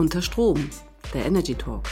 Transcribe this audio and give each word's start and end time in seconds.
Unter 0.00 0.22
Strom, 0.22 0.70
der 1.12 1.26
Energy 1.26 1.54
Talk. 1.54 1.86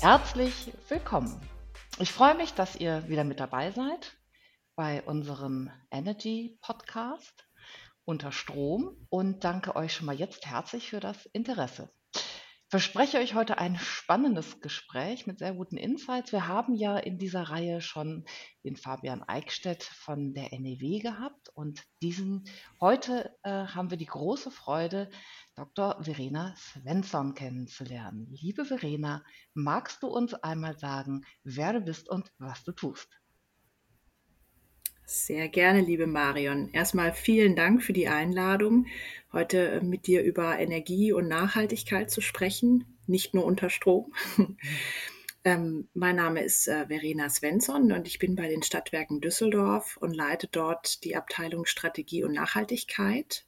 Herzlich 0.00 0.72
willkommen. 0.88 1.38
Ich 1.98 2.10
freue 2.10 2.34
mich, 2.34 2.54
dass 2.54 2.74
ihr 2.76 3.06
wieder 3.06 3.22
mit 3.24 3.38
dabei 3.38 3.70
seid 3.70 4.16
bei 4.76 5.02
unserem 5.02 5.70
Energy 5.90 6.58
Podcast 6.62 7.46
unter 8.06 8.32
Strom 8.32 8.96
und 9.10 9.44
danke 9.44 9.76
euch 9.76 9.92
schon 9.92 10.06
mal 10.06 10.16
jetzt 10.16 10.46
herzlich 10.46 10.88
für 10.88 11.00
das 11.00 11.26
Interesse 11.34 11.90
verspreche 12.68 13.18
euch 13.18 13.34
heute 13.34 13.58
ein 13.58 13.76
spannendes 13.76 14.60
Gespräch 14.60 15.26
mit 15.26 15.38
sehr 15.38 15.54
guten 15.54 15.76
Insights. 15.76 16.32
Wir 16.32 16.48
haben 16.48 16.74
ja 16.74 16.98
in 16.98 17.18
dieser 17.18 17.42
Reihe 17.44 17.80
schon 17.80 18.24
den 18.64 18.76
Fabian 18.76 19.22
Eickstedt 19.22 19.84
von 19.84 20.34
der 20.34 20.50
NEW 20.58 20.98
gehabt 20.98 21.48
und 21.54 21.84
diesen 22.02 22.44
heute 22.80 23.36
äh, 23.44 23.50
haben 23.50 23.90
wir 23.90 23.98
die 23.98 24.06
große 24.06 24.50
Freude, 24.50 25.10
Dr. 25.54 26.02
Verena 26.02 26.54
Svensson 26.56 27.34
kennenzulernen. 27.34 28.26
Liebe 28.30 28.64
Verena, 28.64 29.24
magst 29.54 30.02
du 30.02 30.08
uns 30.08 30.34
einmal 30.34 30.76
sagen, 30.76 31.24
wer 31.44 31.72
du 31.72 31.80
bist 31.80 32.08
und 32.08 32.32
was 32.38 32.64
du 32.64 32.72
tust? 32.72 33.08
Sehr 35.08 35.48
gerne, 35.48 35.82
liebe 35.82 36.08
Marion. 36.08 36.68
Erstmal 36.72 37.12
vielen 37.12 37.54
Dank 37.54 37.80
für 37.80 37.92
die 37.92 38.08
Einladung, 38.08 38.86
heute 39.32 39.68
äh, 39.68 39.80
mit 39.80 40.08
dir 40.08 40.24
über 40.24 40.58
Energie 40.58 41.12
und 41.12 41.28
Nachhaltigkeit 41.28 42.10
zu 42.10 42.20
sprechen, 42.20 42.84
nicht 43.06 43.32
nur 43.32 43.44
unter 43.44 43.70
Strom. 43.70 44.12
ähm, 45.44 45.86
mein 45.94 46.16
Name 46.16 46.42
ist 46.42 46.66
äh, 46.66 46.88
Verena 46.88 47.30
Svensson 47.30 47.92
und 47.92 48.08
ich 48.08 48.18
bin 48.18 48.34
bei 48.34 48.48
den 48.48 48.64
Stadtwerken 48.64 49.20
Düsseldorf 49.20 49.96
und 49.96 50.12
leite 50.12 50.48
dort 50.50 51.04
die 51.04 51.14
Abteilung 51.14 51.66
Strategie 51.66 52.24
und 52.24 52.32
Nachhaltigkeit. 52.32 53.46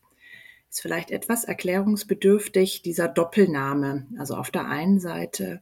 Ist 0.71 0.81
vielleicht 0.81 1.11
etwas 1.11 1.43
erklärungsbedürftig, 1.43 2.83
dieser 2.83 3.09
Doppelname. 3.09 4.07
Also 4.17 4.37
auf 4.37 4.53
der 4.53 4.67
einen 4.67 5.01
Seite 5.01 5.61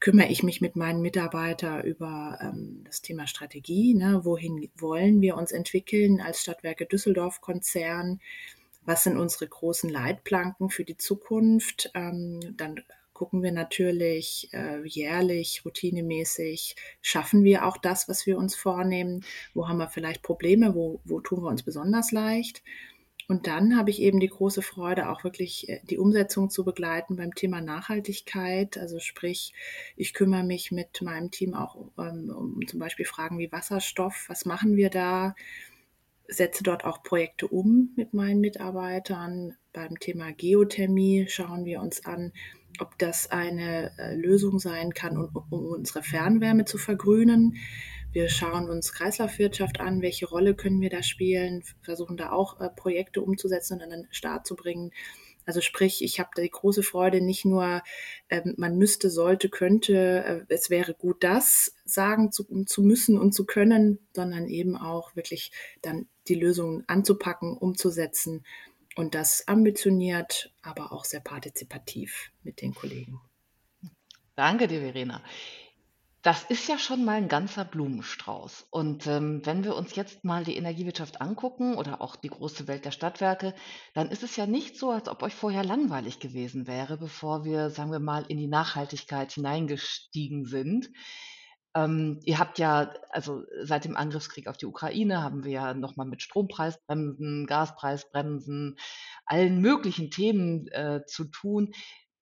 kümmere 0.00 0.28
ich 0.28 0.42
mich 0.42 0.60
mit 0.60 0.76
meinen 0.76 1.00
Mitarbeitern 1.00 1.82
über 1.82 2.38
ähm, 2.40 2.82
das 2.84 3.02
Thema 3.02 3.26
Strategie. 3.26 3.94
Ne? 3.94 4.20
Wohin 4.24 4.68
wollen 4.76 5.20
wir 5.20 5.36
uns 5.36 5.52
entwickeln 5.52 6.20
als 6.20 6.42
Stadtwerke 6.42 6.86
Düsseldorf 6.86 7.40
Konzern? 7.40 8.20
Was 8.84 9.02
sind 9.02 9.16
unsere 9.16 9.48
großen 9.48 9.90
Leitplanken 9.90 10.70
für 10.70 10.84
die 10.84 10.96
Zukunft? 10.96 11.90
Ähm, 11.94 12.40
dann 12.56 12.82
gucken 13.16 13.42
wir 13.42 13.50
natürlich 13.50 14.50
äh, 14.52 14.86
jährlich, 14.86 15.62
routinemäßig, 15.64 16.76
schaffen 17.00 17.44
wir 17.44 17.64
auch 17.64 17.78
das, 17.78 18.10
was 18.10 18.26
wir 18.26 18.36
uns 18.36 18.54
vornehmen? 18.54 19.24
Wo 19.54 19.68
haben 19.68 19.78
wir 19.78 19.88
vielleicht 19.88 20.22
Probleme? 20.22 20.74
Wo, 20.74 21.00
wo 21.04 21.20
tun 21.20 21.42
wir 21.42 21.48
uns 21.48 21.62
besonders 21.62 22.12
leicht? 22.12 22.62
Und 23.28 23.48
dann 23.48 23.76
habe 23.76 23.90
ich 23.90 24.00
eben 24.00 24.20
die 24.20 24.28
große 24.28 24.62
Freude, 24.62 25.08
auch 25.08 25.24
wirklich 25.24 25.68
äh, 25.68 25.80
die 25.84 25.98
Umsetzung 25.98 26.48
zu 26.48 26.64
begleiten 26.64 27.16
beim 27.16 27.34
Thema 27.34 27.60
Nachhaltigkeit. 27.60 28.78
Also 28.78 29.00
sprich, 29.00 29.52
ich 29.96 30.14
kümmere 30.14 30.44
mich 30.44 30.70
mit 30.70 31.02
meinem 31.02 31.30
Team 31.30 31.54
auch 31.54 31.74
um, 31.74 31.90
ähm, 31.98 32.30
um 32.30 32.66
zum 32.66 32.78
Beispiel 32.78 33.04
Fragen 33.04 33.38
wie 33.38 33.50
Wasserstoff. 33.50 34.26
Was 34.28 34.44
machen 34.44 34.76
wir 34.76 34.90
da? 34.90 35.34
Setze 36.28 36.62
dort 36.62 36.84
auch 36.84 37.02
Projekte 37.02 37.48
um 37.48 37.92
mit 37.96 38.14
meinen 38.14 38.40
Mitarbeitern. 38.40 39.54
Beim 39.72 39.98
Thema 39.98 40.32
Geothermie 40.32 41.26
schauen 41.28 41.64
wir 41.64 41.80
uns 41.80 42.04
an, 42.04 42.32
ob 42.78 42.98
das 42.98 43.30
eine 43.30 43.92
äh, 43.98 44.14
Lösung 44.14 44.58
sein 44.58 44.92
kann, 44.92 45.16
um, 45.16 45.30
um 45.50 45.66
unsere 45.66 46.02
Fernwärme 46.02 46.64
zu 46.64 46.78
vergrünen. 46.78 47.56
Wir 48.16 48.30
schauen 48.30 48.70
uns 48.70 48.94
Kreislaufwirtschaft 48.94 49.78
an, 49.78 50.00
welche 50.00 50.26
Rolle 50.26 50.54
können 50.54 50.80
wir 50.80 50.88
da 50.88 51.02
spielen, 51.02 51.62
versuchen 51.82 52.16
da 52.16 52.32
auch 52.32 52.58
äh, 52.62 52.70
Projekte 52.70 53.20
umzusetzen 53.20 53.74
und 53.74 53.82
an 53.82 53.90
den 53.90 54.08
Start 54.10 54.46
zu 54.46 54.56
bringen. 54.56 54.90
Also 55.44 55.60
sprich, 55.60 56.02
ich 56.02 56.18
habe 56.18 56.30
die 56.34 56.48
große 56.48 56.82
Freude, 56.82 57.20
nicht 57.20 57.44
nur 57.44 57.82
ähm, 58.30 58.54
man 58.56 58.78
müsste, 58.78 59.10
sollte, 59.10 59.50
könnte, 59.50 60.46
äh, 60.48 60.54
es 60.54 60.70
wäre 60.70 60.94
gut, 60.94 61.22
das 61.22 61.74
sagen 61.84 62.32
zu, 62.32 62.46
zu 62.64 62.80
müssen 62.80 63.18
und 63.18 63.32
zu 63.32 63.44
können, 63.44 63.98
sondern 64.14 64.48
eben 64.48 64.78
auch 64.78 65.14
wirklich 65.14 65.52
dann 65.82 66.08
die 66.26 66.36
Lösungen 66.36 66.84
anzupacken, 66.86 67.54
umzusetzen 67.54 68.46
und 68.94 69.14
das 69.14 69.46
ambitioniert, 69.46 70.54
aber 70.62 70.90
auch 70.90 71.04
sehr 71.04 71.20
partizipativ 71.20 72.30
mit 72.42 72.62
den 72.62 72.74
Kollegen. 72.74 73.20
Danke 74.36 74.68
dir, 74.68 74.80
Verena. 74.80 75.22
Das 76.26 76.42
ist 76.42 76.66
ja 76.66 76.76
schon 76.76 77.04
mal 77.04 77.18
ein 77.18 77.28
ganzer 77.28 77.64
Blumenstrauß. 77.64 78.66
Und, 78.72 79.06
ähm, 79.06 79.46
wenn 79.46 79.62
wir 79.62 79.76
uns 79.76 79.94
jetzt 79.94 80.24
mal 80.24 80.42
die 80.42 80.56
Energiewirtschaft 80.56 81.20
angucken 81.20 81.76
oder 81.76 82.00
auch 82.00 82.16
die 82.16 82.30
große 82.30 82.66
Welt 82.66 82.84
der 82.84 82.90
Stadtwerke, 82.90 83.54
dann 83.94 84.10
ist 84.10 84.24
es 84.24 84.34
ja 84.34 84.44
nicht 84.44 84.76
so, 84.76 84.90
als 84.90 85.08
ob 85.08 85.22
euch 85.22 85.36
vorher 85.36 85.62
langweilig 85.62 86.18
gewesen 86.18 86.66
wäre, 86.66 86.96
bevor 86.96 87.44
wir, 87.44 87.70
sagen 87.70 87.92
wir 87.92 88.00
mal, 88.00 88.24
in 88.26 88.38
die 88.38 88.48
Nachhaltigkeit 88.48 89.30
hineingestiegen 89.30 90.46
sind. 90.46 90.90
Ähm, 91.76 92.18
ihr 92.24 92.40
habt 92.40 92.58
ja 92.58 92.92
also, 93.10 93.44
seit 93.62 93.84
dem 93.84 93.96
Angriffskrieg 93.96 94.48
auf 94.48 94.56
die 94.56 94.66
Ukraine 94.66 95.22
haben 95.22 95.44
wir 95.44 95.52
ja 95.52 95.74
noch 95.74 95.94
mal 95.94 96.06
mit 96.06 96.22
Strompreisbremsen, 96.22 97.46
Gaspreisbremsen, 97.46 98.78
allen 99.26 99.60
möglichen 99.60 100.10
Themen, 100.10 100.66
äh, 100.72 101.04
zu 101.06 101.26
tun. 101.26 101.72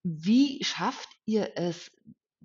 Wie 0.02 0.62
schafft 0.62 1.08
ihr 1.24 1.52
es 1.56 1.90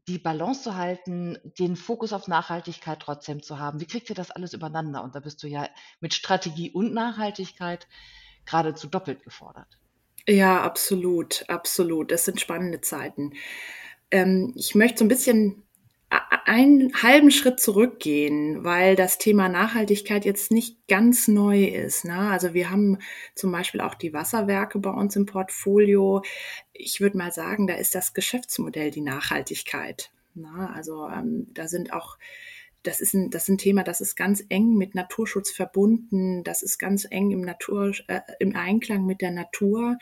die 0.09 0.17
Balance 0.17 0.63
zu 0.63 0.75
halten, 0.75 1.37
den 1.59 1.75
Fokus 1.75 2.13
auf 2.13 2.27
Nachhaltigkeit 2.27 2.99
trotzdem 2.99 3.43
zu 3.43 3.59
haben. 3.59 3.79
Wie 3.79 3.85
kriegt 3.85 4.09
ihr 4.09 4.15
das 4.15 4.31
alles 4.31 4.53
übereinander? 4.53 5.03
Und 5.03 5.13
da 5.13 5.19
bist 5.19 5.43
du 5.43 5.47
ja 5.47 5.69
mit 5.99 6.15
Strategie 6.15 6.71
und 6.71 6.93
Nachhaltigkeit 6.93 7.87
geradezu 8.45 8.87
doppelt 8.87 9.23
gefordert. 9.23 9.77
Ja, 10.27 10.61
absolut, 10.63 11.45
absolut. 11.47 12.11
Das 12.11 12.25
sind 12.25 12.41
spannende 12.41 12.81
Zeiten. 12.81 13.33
Ähm, 14.09 14.53
ich 14.55 14.73
möchte 14.73 14.99
so 14.99 15.05
ein 15.05 15.09
bisschen 15.09 15.63
einen 16.09 16.91
halben 17.03 17.29
Schritt 17.29 17.59
zurückgehen, 17.59 18.63
weil 18.63 18.95
das 18.95 19.19
Thema 19.19 19.49
Nachhaltigkeit 19.49 20.25
jetzt 20.25 20.51
nicht 20.51 20.87
ganz 20.87 21.27
neu 21.27 21.65
ist. 21.65 22.05
Ne? 22.05 22.17
Also 22.17 22.53
wir 22.53 22.71
haben 22.71 22.97
zum 23.35 23.51
Beispiel 23.51 23.81
auch 23.81 23.93
die 23.93 24.13
Wasserwerke 24.13 24.79
bei 24.79 24.89
uns 24.89 25.15
im 25.15 25.27
Portfolio. 25.27 26.23
Ich 26.73 27.01
würde 27.01 27.17
mal 27.17 27.31
sagen, 27.31 27.67
da 27.67 27.75
ist 27.75 27.93
das 27.93 28.13
Geschäftsmodell 28.13 28.89
die 28.89 29.01
Nachhaltigkeit. 29.01 30.11
Ne? 30.33 30.71
Also 30.73 31.07
ähm, 31.07 31.47
da 31.53 31.67
sind 31.67 31.93
auch 31.93 32.17
das 32.83 33.01
ist, 33.01 33.13
ein, 33.13 33.29
das 33.29 33.43
ist 33.43 33.49
ein 33.49 33.57
Thema, 33.57 33.83
das 33.83 33.99
ist 34.01 34.15
ganz 34.15 34.43
eng 34.47 34.75
mit 34.75 34.95
Naturschutz 34.95 35.51
verbunden, 35.51 36.43
das 36.45 36.61
ist 36.61 36.77
ganz 36.77 37.05
eng 37.09 37.31
im, 37.31 37.41
Natur, 37.41 37.93
äh, 38.07 38.21
im 38.39 38.55
Einklang 38.55 39.05
mit 39.05 39.19
der 39.21 39.31
Natur, 39.31 39.97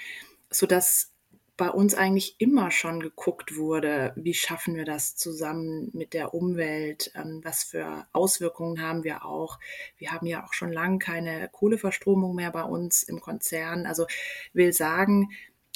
sodass 0.52 1.12
bei 1.58 1.70
uns 1.70 1.96
eigentlich 1.96 2.36
immer 2.38 2.70
schon 2.70 3.00
geguckt 3.00 3.58
wurde, 3.58 4.14
wie 4.16 4.36
schaffen 4.36 4.76
wir 4.76 4.86
das 4.86 5.16
zusammen 5.16 5.90
mit 5.92 6.14
der 6.14 6.36
Umwelt, 6.36 7.12
ähm, 7.16 7.42
was 7.44 7.64
für 7.64 8.06
Auswirkungen 8.14 8.82
haben 8.82 9.04
wir 9.04 9.26
auch. 9.26 9.60
Wir 9.98 10.12
haben 10.12 10.28
ja 10.28 10.46
auch 10.46 10.54
schon 10.54 10.72
lange 10.72 11.00
keine 11.00 11.50
Kohleverstromung 11.52 12.36
mehr 12.36 12.52
bei 12.52 12.64
uns 12.64 13.02
im 13.02 13.20
Konzern. 13.20 13.88
Also 13.88 14.06
will 14.54 14.72
sagen, 14.72 15.32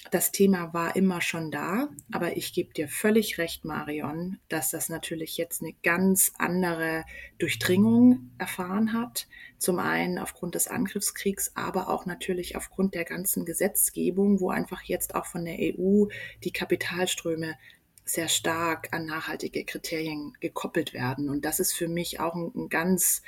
das 0.09 0.31
Thema 0.31 0.73
war 0.73 0.95
immer 0.95 1.21
schon 1.21 1.51
da, 1.51 1.89
aber 2.11 2.35
ich 2.35 2.53
gebe 2.53 2.73
dir 2.73 2.87
völlig 2.87 3.37
recht, 3.37 3.65
Marion, 3.65 4.39
dass 4.49 4.71
das 4.71 4.89
natürlich 4.89 5.37
jetzt 5.37 5.61
eine 5.61 5.73
ganz 5.83 6.33
andere 6.39 7.05
Durchdringung 7.37 8.31
erfahren 8.39 8.93
hat. 8.93 9.27
Zum 9.59 9.77
einen 9.77 10.17
aufgrund 10.17 10.55
des 10.55 10.67
Angriffskriegs, 10.67 11.51
aber 11.55 11.87
auch 11.87 12.07
natürlich 12.07 12.55
aufgrund 12.55 12.95
der 12.95 13.05
ganzen 13.05 13.45
Gesetzgebung, 13.45 14.39
wo 14.39 14.49
einfach 14.49 14.81
jetzt 14.81 15.13
auch 15.13 15.27
von 15.27 15.45
der 15.45 15.57
EU 15.59 16.07
die 16.43 16.51
Kapitalströme 16.51 17.55
sehr 18.03 18.27
stark 18.27 18.89
an 18.91 19.05
nachhaltige 19.05 19.63
Kriterien 19.63 20.33
gekoppelt 20.39 20.93
werden. 20.93 21.29
Und 21.29 21.45
das 21.45 21.59
ist 21.59 21.73
für 21.73 21.87
mich 21.87 22.19
auch 22.19 22.33
ein, 22.33 22.51
ein 22.55 22.69
ganz 22.69 23.21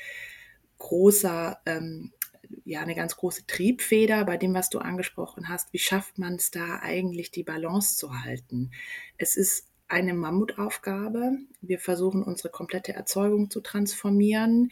großer 0.80 1.62
ähm, 1.68 2.12
ja 2.66 2.82
eine 2.82 2.96
ganz 2.96 3.16
große 3.16 3.46
Triebfeder 3.48 4.26
bei 4.26 4.38
dem, 4.38 4.54
was 4.54 4.70
du 4.70 4.80
angesprochen 4.80 5.50
hast. 5.50 5.74
Wie 5.74 5.80
schafft 5.80 6.18
man 6.18 6.36
es 6.36 6.52
da 6.52 6.80
eigentlich, 6.82 7.32
die 7.32 7.44
Balance 7.44 7.98
zu 7.98 8.24
halten? 8.24 8.72
Es 9.18 9.38
ist 9.38 9.68
eine 9.88 10.14
Mammutaufgabe. 10.14 11.38
Wir 11.62 11.78
versuchen 11.78 12.24
unsere 12.24 12.50
komplette 12.50 12.94
Erzeugung 12.94 13.52
zu 13.52 13.62
transformieren. 13.62 14.72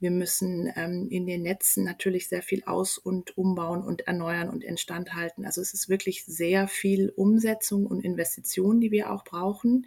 Wir 0.00 0.10
müssen 0.10 0.72
ähm, 0.76 1.08
in 1.10 1.26
den 1.26 1.42
Netzen 1.42 1.84
natürlich 1.84 2.28
sehr 2.28 2.42
viel 2.42 2.62
aus- 2.64 2.96
und 2.96 3.36
umbauen 3.36 3.82
und 3.82 4.06
erneuern 4.06 4.48
und 4.48 4.64
instand 4.64 5.14
halten. 5.14 5.44
Also 5.44 5.60
es 5.60 5.74
ist 5.74 5.88
wirklich 5.88 6.24
sehr 6.24 6.68
viel 6.68 7.10
Umsetzung 7.10 7.86
und 7.86 8.02
Investition, 8.02 8.80
die 8.80 8.90
wir 8.90 9.12
auch 9.12 9.24
brauchen. 9.24 9.86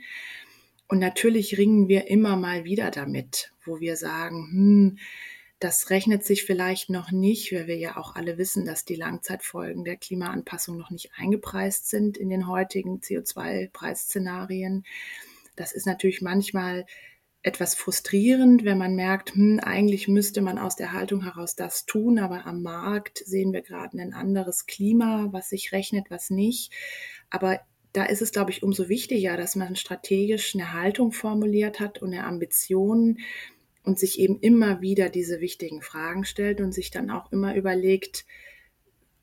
Und 0.88 1.00
natürlich 1.00 1.57
ringen 1.57 1.88
wir 1.88 2.07
immer 2.07 2.36
mal 2.36 2.63
wieder 2.63 2.92
damit, 2.92 3.51
wo 3.65 3.80
wir 3.80 3.97
sagen, 3.97 4.50
hm, 4.51 4.97
das 5.66 5.90
rechnet 5.90 6.24
sich 6.24 6.44
vielleicht 6.44 6.92
noch 6.92 7.10
nicht, 7.10 7.52
weil 7.52 7.66
wir 7.66 7.76
ja 7.76 7.98
auch 7.98 8.16
alle 8.16 8.38
wissen, 8.38 8.66
dass 8.66 8.86
die 8.86 8.94
Langzeitfolgen 8.94 9.84
der 9.84 9.98
Klimaanpassung 9.98 10.78
noch 10.78 10.92
nicht 10.92 11.10
eingepreist 11.18 11.90
sind 11.90 12.18
in 12.18 12.30
den 12.30 12.48
heutigen 12.48 13.00
CO2-Preisszenarien. 13.00 14.84
Das 15.56 15.72
ist 15.72 15.88
natürlich 15.88 16.22
manchmal 16.22 16.86
etwas 17.42 17.74
frustrierend, 17.74 18.64
wenn 18.64 18.78
man 18.78 18.94
merkt, 18.94 19.34
hm, 19.34 19.60
eigentlich 19.60 20.08
müsste 20.08 20.44
man 20.44 20.60
aus 20.60 20.76
der 20.76 20.94
Haltung 20.94 21.24
heraus 21.24 21.56
das 21.56 21.88
tun, 21.88 22.20
aber 22.20 22.46
am 22.46 22.62
Markt 22.62 23.24
sehen 23.26 23.52
wir 23.52 23.64
gerade 23.64 24.00
ein 24.00 24.14
anderes 24.14 24.68
Klima, 24.68 25.30
was 25.32 25.50
sich 25.50 25.72
rechnet, 25.72 26.12
was 26.12 26.30
nicht. 26.30 26.74
Aber 27.32 27.60
da 27.92 28.04
ist 28.04 28.22
es, 28.22 28.32
glaube 28.32 28.52
ich, 28.52 28.62
umso 28.62 28.88
wichtiger, 28.88 29.36
dass 29.36 29.56
man 29.56 29.76
strategisch 29.76 30.54
eine 30.54 30.74
Haltung 30.74 31.12
formuliert 31.12 31.80
hat 31.80 32.04
und 32.04 32.14
eine 32.14 32.26
Ambition 32.26 33.18
und 33.86 34.00
sich 34.00 34.20
eben 34.20 34.40
immer 34.40 34.82
wieder 34.82 35.10
diese 35.10 35.40
wichtigen 35.42 35.82
Fragen 35.82 36.26
stellt 36.26 36.62
und 36.62 36.74
sich 36.74 36.92
dann 36.92 37.10
auch 37.12 37.32
immer 37.32 37.56
überlegt, 37.56 38.26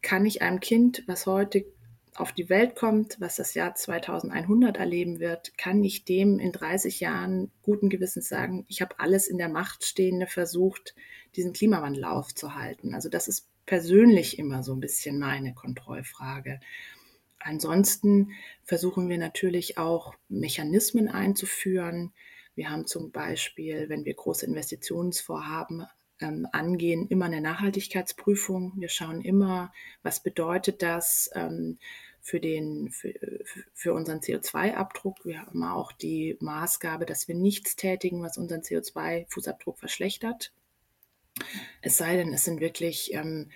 kann 0.02 0.26
ich 0.26 0.42
einem 0.42 0.60
Kind, 0.60 1.04
was 1.06 1.26
heute 1.26 1.64
auf 2.14 2.32
die 2.32 2.50
Welt 2.50 2.76
kommt, 2.76 3.18
was 3.20 3.36
das 3.36 3.54
Jahr 3.54 3.74
2100 3.74 4.76
erleben 4.76 5.18
wird, 5.18 5.56
kann 5.56 5.82
ich 5.82 6.04
dem 6.04 6.38
in 6.38 6.52
30 6.52 7.00
Jahren 7.00 7.50
guten 7.62 7.88
Gewissens 7.88 8.28
sagen, 8.28 8.66
ich 8.68 8.82
habe 8.82 8.98
alles 9.00 9.28
in 9.28 9.38
der 9.38 9.48
Macht 9.48 9.84
Stehende 9.84 10.26
versucht, 10.26 10.94
diesen 11.36 11.54
Klimawandel 11.54 12.04
aufzuhalten. 12.04 12.94
Also 12.94 13.08
das 13.08 13.28
ist 13.28 13.48
persönlich 13.64 14.38
immer 14.38 14.62
so 14.62 14.74
ein 14.74 14.80
bisschen 14.80 15.18
meine 15.18 15.54
Kontrollfrage. 15.54 16.60
Ansonsten 17.38 18.32
versuchen 18.62 19.08
wir 19.08 19.18
natürlich 19.18 19.78
auch 19.78 20.14
Mechanismen 20.28 21.08
einzuführen. 21.08 22.12
Wir 22.54 22.70
haben 22.70 22.86
zum 22.86 23.10
Beispiel, 23.10 23.88
wenn 23.88 24.04
wir 24.04 24.14
große 24.14 24.46
Investitionsvorhaben 24.46 25.86
ähm, 26.20 26.46
angehen, 26.52 27.06
immer 27.08 27.26
eine 27.26 27.40
Nachhaltigkeitsprüfung. 27.40 28.74
Wir 28.76 28.88
schauen 28.88 29.20
immer, 29.20 29.72
was 30.02 30.22
bedeutet 30.22 30.82
das 30.82 31.30
ähm, 31.34 31.78
für, 32.20 32.40
den, 32.40 32.90
für, 32.90 33.12
für 33.72 33.92
unseren 33.92 34.20
CO2-Abdruck. 34.20 35.24
Wir 35.24 35.40
haben 35.40 35.64
auch 35.64 35.92
die 35.92 36.36
Maßgabe, 36.40 37.06
dass 37.06 37.26
wir 37.28 37.34
nichts 37.34 37.76
tätigen, 37.76 38.22
was 38.22 38.38
unseren 38.38 38.60
CO2-Fußabdruck 38.60 39.78
verschlechtert. 39.78 40.52
Es 41.80 41.96
sei 41.96 42.16
denn, 42.16 42.32
es 42.32 42.44
sind 42.44 42.60
wirklich 42.60 43.12
ähm, 43.14 43.50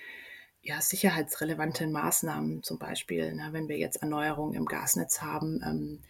ja, 0.62 0.80
sicherheitsrelevante 0.80 1.86
Maßnahmen, 1.86 2.62
zum 2.62 2.78
Beispiel, 2.78 3.32
na, 3.34 3.52
wenn 3.52 3.68
wir 3.68 3.78
jetzt 3.78 4.02
Erneuerungen 4.02 4.54
im 4.54 4.64
Gasnetz 4.64 5.22
haben, 5.22 5.60
ähm, 5.64 6.02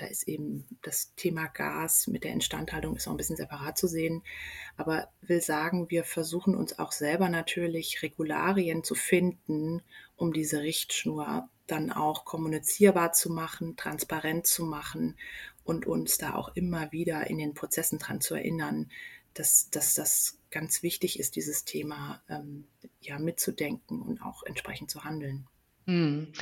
da 0.00 0.06
ist 0.06 0.26
eben 0.28 0.64
das 0.82 1.14
Thema 1.14 1.46
Gas 1.46 2.06
mit 2.06 2.24
der 2.24 2.32
Instandhaltung 2.32 2.96
ist 2.96 3.06
auch 3.06 3.12
ein 3.12 3.18
bisschen 3.18 3.36
separat 3.36 3.76
zu 3.76 3.86
sehen. 3.86 4.22
Aber 4.76 5.08
will 5.20 5.42
sagen, 5.42 5.90
wir 5.90 6.04
versuchen 6.04 6.54
uns 6.54 6.78
auch 6.78 6.92
selber 6.92 7.28
natürlich 7.28 8.02
Regularien 8.02 8.82
zu 8.82 8.94
finden, 8.94 9.82
um 10.16 10.32
diese 10.32 10.62
Richtschnur 10.62 11.48
dann 11.66 11.92
auch 11.92 12.24
kommunizierbar 12.24 13.12
zu 13.12 13.30
machen, 13.30 13.76
transparent 13.76 14.46
zu 14.46 14.64
machen 14.64 15.18
und 15.64 15.86
uns 15.86 16.16
da 16.16 16.34
auch 16.34 16.48
immer 16.54 16.90
wieder 16.92 17.28
in 17.28 17.38
den 17.38 17.54
Prozessen 17.54 17.98
dran 17.98 18.20
zu 18.20 18.34
erinnern, 18.34 18.90
dass, 19.34 19.68
dass 19.70 19.94
das 19.94 20.38
ganz 20.50 20.82
wichtig 20.82 21.20
ist, 21.20 21.36
dieses 21.36 21.64
Thema 21.64 22.22
ähm, 22.28 22.64
ja 23.00 23.18
mitzudenken 23.18 24.00
und 24.00 24.22
auch 24.22 24.42
entsprechend 24.44 24.90
zu 24.90 25.04
handeln. 25.04 25.46
Hm. 25.86 26.32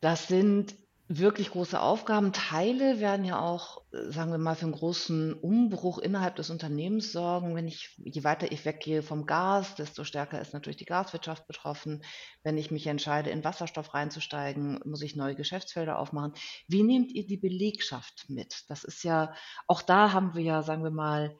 Das 0.00 0.28
sind 0.28 0.76
wirklich 1.12 1.50
große 1.50 1.80
Aufgaben. 1.80 2.32
Teile 2.32 3.00
werden 3.00 3.24
ja 3.24 3.40
auch, 3.40 3.82
äh, 3.92 4.12
sagen 4.12 4.30
wir 4.30 4.38
mal, 4.38 4.54
für 4.54 4.66
einen 4.66 4.72
großen 4.74 5.34
Umbruch 5.34 5.98
innerhalb 5.98 6.36
des 6.36 6.50
Unternehmens 6.50 7.10
sorgen. 7.10 7.56
Wenn 7.56 7.66
ich 7.66 7.96
je 7.98 8.22
weiter 8.22 8.52
ich 8.52 8.64
weggehe 8.64 9.02
vom 9.02 9.26
Gas, 9.26 9.74
desto 9.74 10.04
stärker 10.04 10.40
ist 10.40 10.54
natürlich 10.54 10.76
die 10.76 10.84
Gaswirtschaft 10.84 11.48
betroffen. 11.48 12.04
Wenn 12.44 12.56
ich 12.56 12.70
mich 12.70 12.86
entscheide, 12.86 13.30
in 13.30 13.42
Wasserstoff 13.42 13.92
reinzusteigen, 13.92 14.80
muss 14.84 15.02
ich 15.02 15.16
neue 15.16 15.34
Geschäftsfelder 15.34 15.98
aufmachen. 15.98 16.34
Wie 16.68 16.84
nehmt 16.84 17.10
ihr 17.10 17.26
die 17.26 17.38
Belegschaft 17.38 18.26
mit? 18.28 18.64
Das 18.68 18.84
ist 18.84 19.02
ja 19.02 19.34
auch 19.66 19.82
da 19.82 20.12
haben 20.12 20.34
wir 20.36 20.44
ja, 20.44 20.62
sagen 20.62 20.84
wir 20.84 20.92
mal, 20.92 21.36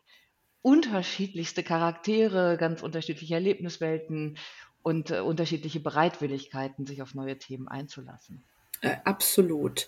unterschiedlichste 0.63 1.63
Charaktere, 1.63 2.57
ganz 2.59 2.83
unterschiedliche 2.83 3.35
Erlebniswelten 3.35 4.37
und, 4.83 5.13
äh, 5.13 5.21
unterschiedliche 5.21 5.79
Bereitwilligkeiten, 5.79 6.87
sich 6.87 7.03
auf 7.03 7.15
neue 7.15 7.39
Themen 7.39 7.69
einzulassen. 7.69 8.45
Äh, 8.81 8.97
absolut, 9.05 9.87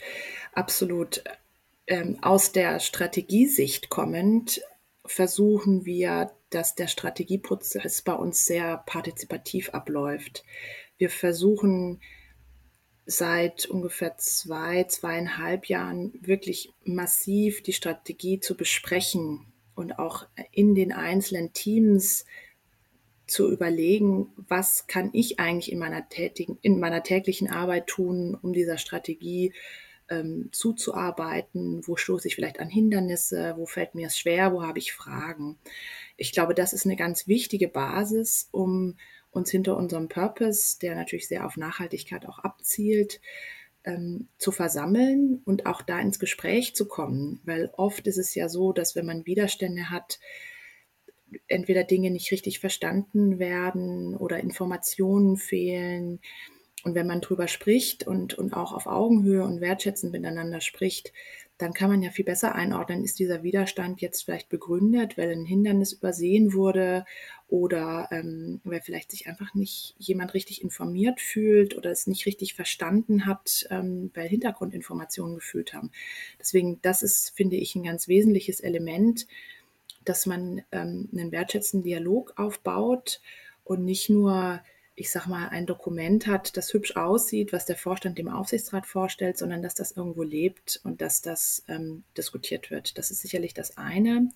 absolut. 0.53 1.25
Ähm, 1.87 2.19
aus 2.23 2.53
der 2.53 2.79
Strategiesicht 2.81 3.89
kommend 3.89 4.61
versuchen 5.05 5.85
wir, 5.85 6.33
dass 6.51 6.75
der 6.75 6.87
Strategieprozess 6.87 8.03
bei 8.03 8.13
uns 8.13 8.45
sehr 8.45 8.79
partizipativ 8.87 9.71
abläuft. 9.71 10.45
Wir 10.99 11.11
versuchen 11.11 12.01
seit 13.05 13.67
ungefähr 13.67 14.17
zwei, 14.19 14.85
zweieinhalb 14.85 15.67
Jahren 15.67 16.13
wirklich 16.21 16.73
massiv 16.85 17.63
die 17.63 17.73
Strategie 17.73 18.39
zu 18.39 18.57
besprechen 18.57 19.53
und 19.75 19.99
auch 19.99 20.27
in 20.53 20.75
den 20.75 20.93
einzelnen 20.93 21.53
Teams 21.53 22.25
zu 23.27 23.51
überlegen, 23.51 24.33
was 24.37 24.87
kann 24.87 25.11
ich 25.13 25.41
eigentlich 25.41 25.73
in 25.73 25.79
meiner, 25.79 26.09
tätigen, 26.09 26.59
in 26.63 26.81
meiner 26.81 27.03
täglichen 27.03 27.49
Arbeit 27.49 27.87
tun, 27.87 28.37
um 28.41 28.53
dieser 28.53 28.79
Strategie 28.79 29.53
ähm, 30.09 30.49
zuzuarbeiten, 30.53 31.87
wo 31.87 31.97
stoße 31.97 32.29
ich 32.29 32.35
vielleicht 32.35 32.61
an 32.61 32.69
Hindernisse, 32.69 33.55
wo 33.57 33.67
fällt 33.67 33.95
mir 33.95 34.09
es 34.09 34.19
schwer, 34.19 34.53
wo 34.53 34.63
habe 34.63 34.79
ich 34.79 34.93
Fragen. 34.93 35.59
Ich 36.17 36.33
glaube, 36.33 36.55
das 36.55 36.73
ist 36.73 36.85
eine 36.85 36.97
ganz 36.97 37.27
wichtige 37.27 37.69
Basis, 37.69 38.49
um 38.53 38.97
uns 39.31 39.51
hinter 39.51 39.77
unserem 39.77 40.09
Purpose, 40.09 40.79
der 40.81 40.95
natürlich 40.95 41.29
sehr 41.29 41.47
auf 41.47 41.57
Nachhaltigkeit 41.57 42.27
auch 42.27 42.41
abzielt, 42.41 43.21
ähm, 43.85 44.29
zu 44.39 44.53
versammeln 44.53 45.41
und 45.45 45.67
auch 45.67 45.83
da 45.83 45.99
ins 45.99 46.19
Gespräch 46.19 46.75
zu 46.75 46.87
kommen. 46.87 47.41
Weil 47.45 47.71
oft 47.77 48.07
ist 48.07 48.19
es 48.19 48.35
ja 48.35 48.49
so, 48.49 48.73
dass 48.73 48.95
wenn 48.95 49.07
man 49.07 49.27
Widerstände 49.27 49.91
hat, 49.91 50.21
entweder 51.49 51.85
Dinge 51.85 52.11
nicht 52.11 52.31
richtig 52.33 52.61
verstanden 52.61 53.39
werden 53.39 54.17
oder 54.17 54.41
Informationen 54.41 55.37
fehlen. 55.37 56.21
Und 56.85 56.95
wenn 56.95 57.07
man 57.07 57.21
drüber 57.21 57.47
spricht 57.47 58.07
und, 58.07 58.35
und 58.35 58.55
auch 58.55 58.73
auf 58.73 58.87
Augenhöhe 58.87 59.45
und 59.45 59.61
wertschätzend 59.61 60.13
miteinander 60.13 60.61
spricht, 60.61 61.13
dann 61.63 61.73
kann 61.73 61.91
man 61.91 62.03
ja 62.03 62.11
viel 62.11 62.25
besser 62.25 62.57
einordnen, 62.57 63.05
ist 63.05 63.21
dieser 63.21 63.45
Widerstand 63.45 64.01
jetzt 64.01 64.23
vielleicht 64.23 64.49
begründet, 64.49 65.17
weil 65.17 65.31
ein 65.31 65.45
Hindernis 65.45 65.93
übersehen 65.93 66.55
wurde 66.55 67.05
oder 67.47 68.09
ähm, 68.11 68.61
weil 68.65 68.81
vielleicht 68.81 69.13
sich 69.13 69.29
einfach 69.29 69.55
nicht 69.55 69.95
jemand 69.99 70.35
richtig 70.35 70.63
informiert 70.63 71.21
fühlt 71.21 71.77
oder 71.77 71.91
es 71.91 72.09
nicht 72.09 72.27
richtig 72.27 72.55
verstanden 72.55 73.27
hat, 73.27 73.67
ähm, 73.71 74.11
weil 74.15 74.27
Hintergrundinformationen 74.27 75.37
gefühlt 75.37 75.73
haben. 75.73 75.93
Deswegen, 76.41 76.81
das 76.83 77.03
ist, 77.03 77.31
finde 77.37 77.57
ich, 77.57 77.77
ein 77.77 77.85
ganz 77.85 78.09
wesentliches 78.09 78.59
Element, 78.59 79.27
dass 80.05 80.27
man 80.27 80.63
ähm, 80.73 81.09
einen 81.13 81.33
wertschätzenden 81.33 81.85
Dialog 81.85 82.35
aufbaut 82.37 83.21
und 83.65 83.85
nicht 83.85 84.11
nur, 84.11 84.61
ich 84.95 85.11
sag 85.11 85.27
mal, 85.27 85.49
ein 85.49 85.67
Dokument 85.67 86.27
hat, 86.27 86.57
das 86.57 86.73
hübsch 86.73 86.97
aussieht, 86.97 87.53
was 87.53 87.67
der 87.67 87.77
Vorstand 87.77 88.19
dem 88.19 88.29
Aufsichtsrat 88.29 88.87
vorstellt, 88.87 89.39
sondern 89.39 89.63
dass 89.63 89.75
das 89.75 89.93
irgendwo 89.93 90.23
lebt 90.23 90.81
und 90.85 91.01
dass 91.01 91.23
das 91.23 91.65
ähm, 91.69 92.05
diskutiert 92.17 92.71
wird. 92.71 92.99
Das 92.99 93.11
ist 93.11 93.23
sicherlich 93.23 93.55
das 93.55 93.77
eine. 93.77 94.29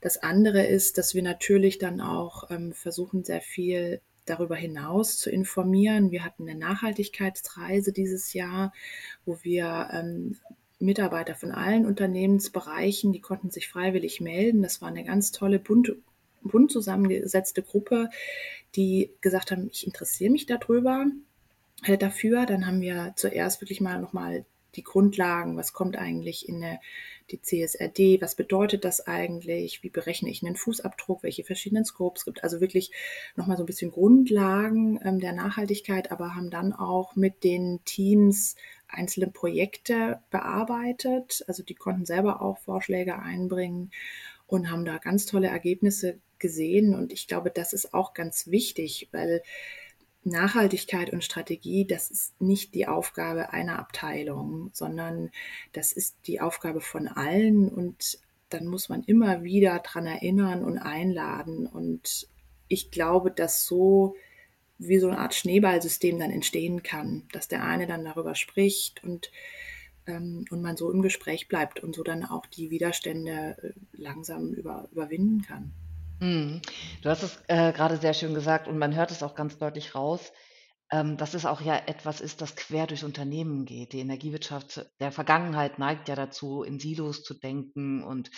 Das 0.00 0.18
andere 0.18 0.64
ist, 0.64 0.98
dass 0.98 1.14
wir 1.14 1.22
natürlich 1.22 1.78
dann 1.78 2.00
auch 2.00 2.50
ähm, 2.50 2.72
versuchen, 2.72 3.24
sehr 3.24 3.40
viel 3.40 4.00
darüber 4.28 4.56
hinaus 4.56 5.18
zu 5.18 5.30
informieren. 5.30 6.10
Wir 6.10 6.24
hatten 6.24 6.48
eine 6.48 6.58
Nachhaltigkeitsreise 6.58 7.92
dieses 7.92 8.32
Jahr, 8.32 8.72
wo 9.24 9.38
wir 9.42 9.88
ähm, 9.92 10.36
Mitarbeiter 10.78 11.34
von 11.34 11.50
allen 11.52 11.86
Unternehmensbereichen, 11.86 13.12
die 13.12 13.20
konnten 13.20 13.50
sich 13.50 13.68
freiwillig 13.68 14.20
melden. 14.20 14.62
Das 14.62 14.80
war 14.80 14.88
eine 14.88 15.04
ganz 15.04 15.32
tolle, 15.32 15.58
bunt, 15.58 15.92
bunt 16.42 16.70
zusammengesetzte 16.70 17.62
Gruppe, 17.62 18.10
die 18.76 19.10
gesagt 19.20 19.50
haben, 19.50 19.68
ich 19.72 19.86
interessiere 19.86 20.30
mich 20.30 20.46
darüber, 20.46 21.06
äh, 21.84 21.98
dafür. 21.98 22.46
Dann 22.46 22.66
haben 22.66 22.80
wir 22.80 23.12
zuerst 23.16 23.60
wirklich 23.60 23.80
mal 23.80 24.00
nochmal 24.00 24.44
die 24.74 24.84
Grundlagen, 24.84 25.56
was 25.56 25.72
kommt 25.72 25.96
eigentlich 25.96 26.48
in 26.48 26.62
eine, 26.62 26.80
die 27.30 27.42
CSRD, 27.42 28.20
was 28.20 28.36
bedeutet 28.36 28.84
das 28.84 29.06
eigentlich, 29.06 29.82
wie 29.82 29.90
berechne 29.90 30.30
ich 30.30 30.44
einen 30.44 30.56
Fußabdruck, 30.56 31.22
welche 31.22 31.44
verschiedenen 31.44 31.84
Scopes 31.84 32.24
gibt. 32.24 32.44
Also 32.44 32.60
wirklich 32.60 32.90
nochmal 33.34 33.56
so 33.56 33.64
ein 33.64 33.66
bisschen 33.66 33.90
Grundlagen 33.90 35.00
ähm, 35.02 35.20
der 35.20 35.32
Nachhaltigkeit, 35.32 36.12
aber 36.12 36.34
haben 36.34 36.50
dann 36.50 36.72
auch 36.72 37.16
mit 37.16 37.44
den 37.44 37.80
Teams 37.84 38.56
einzelne 38.88 39.28
Projekte 39.28 40.20
bearbeitet. 40.30 41.44
Also 41.46 41.62
die 41.62 41.74
konnten 41.74 42.06
selber 42.06 42.42
auch 42.42 42.58
Vorschläge 42.58 43.18
einbringen 43.18 43.90
und 44.46 44.70
haben 44.70 44.84
da 44.84 44.98
ganz 44.98 45.26
tolle 45.26 45.48
Ergebnisse 45.48 46.18
gesehen. 46.38 46.94
Und 46.94 47.12
ich 47.12 47.28
glaube, 47.28 47.50
das 47.50 47.72
ist 47.72 47.94
auch 47.94 48.14
ganz 48.14 48.48
wichtig, 48.48 49.08
weil 49.12 49.42
Nachhaltigkeit 50.24 51.12
und 51.12 51.24
Strategie, 51.24 51.86
das 51.86 52.10
ist 52.10 52.40
nicht 52.40 52.74
die 52.74 52.86
Aufgabe 52.86 53.52
einer 53.52 53.78
Abteilung, 53.78 54.70
sondern 54.72 55.30
das 55.72 55.92
ist 55.92 56.16
die 56.26 56.40
Aufgabe 56.40 56.80
von 56.80 57.08
allen. 57.08 57.68
Und 57.68 58.18
dann 58.48 58.66
muss 58.66 58.88
man 58.88 59.02
immer 59.04 59.42
wieder 59.42 59.78
daran 59.78 60.06
erinnern 60.06 60.64
und 60.64 60.78
einladen. 60.78 61.66
Und 61.66 62.28
ich 62.68 62.90
glaube, 62.90 63.30
dass 63.30 63.64
so 63.64 64.16
wie 64.78 64.98
so 64.98 65.08
eine 65.08 65.18
Art 65.18 65.34
Schneeballsystem 65.34 66.18
dann 66.18 66.30
entstehen 66.30 66.82
kann, 66.82 67.24
dass 67.32 67.48
der 67.48 67.64
eine 67.64 67.86
dann 67.86 68.04
darüber 68.04 68.34
spricht 68.34 69.02
und 69.02 69.30
ähm, 70.08 70.44
und 70.50 70.62
man 70.62 70.76
so 70.76 70.90
im 70.90 71.02
Gespräch 71.02 71.48
bleibt 71.48 71.80
und 71.80 71.94
so 71.94 72.02
dann 72.02 72.24
auch 72.24 72.46
die 72.46 72.70
Widerstände 72.70 73.56
äh, 73.62 73.72
langsam 73.92 74.52
über, 74.52 74.88
überwinden 74.90 75.42
kann. 75.42 75.72
Mhm. 76.20 76.60
Du 77.02 77.08
hast 77.08 77.22
es 77.22 77.38
äh, 77.46 77.72
gerade 77.72 77.98
sehr 77.98 78.14
schön 78.14 78.34
gesagt 78.34 78.66
und 78.66 78.78
man 78.78 78.94
hört 78.96 79.10
es 79.10 79.22
auch 79.22 79.34
ganz 79.34 79.58
deutlich 79.58 79.94
raus, 79.94 80.32
ähm, 80.90 81.16
dass 81.16 81.34
es 81.34 81.46
auch 81.46 81.60
ja 81.60 81.76
etwas 81.86 82.20
ist, 82.20 82.40
das 82.40 82.56
quer 82.56 82.86
durch 82.86 83.04
Unternehmen 83.04 83.66
geht. 83.66 83.92
Die 83.92 84.00
Energiewirtschaft 84.00 84.86
der 85.00 85.12
Vergangenheit 85.12 85.78
neigt 85.78 86.08
ja 86.08 86.16
dazu, 86.16 86.62
in 86.62 86.80
Silos 86.80 87.22
zu 87.22 87.34
denken 87.34 88.02
und 88.02 88.30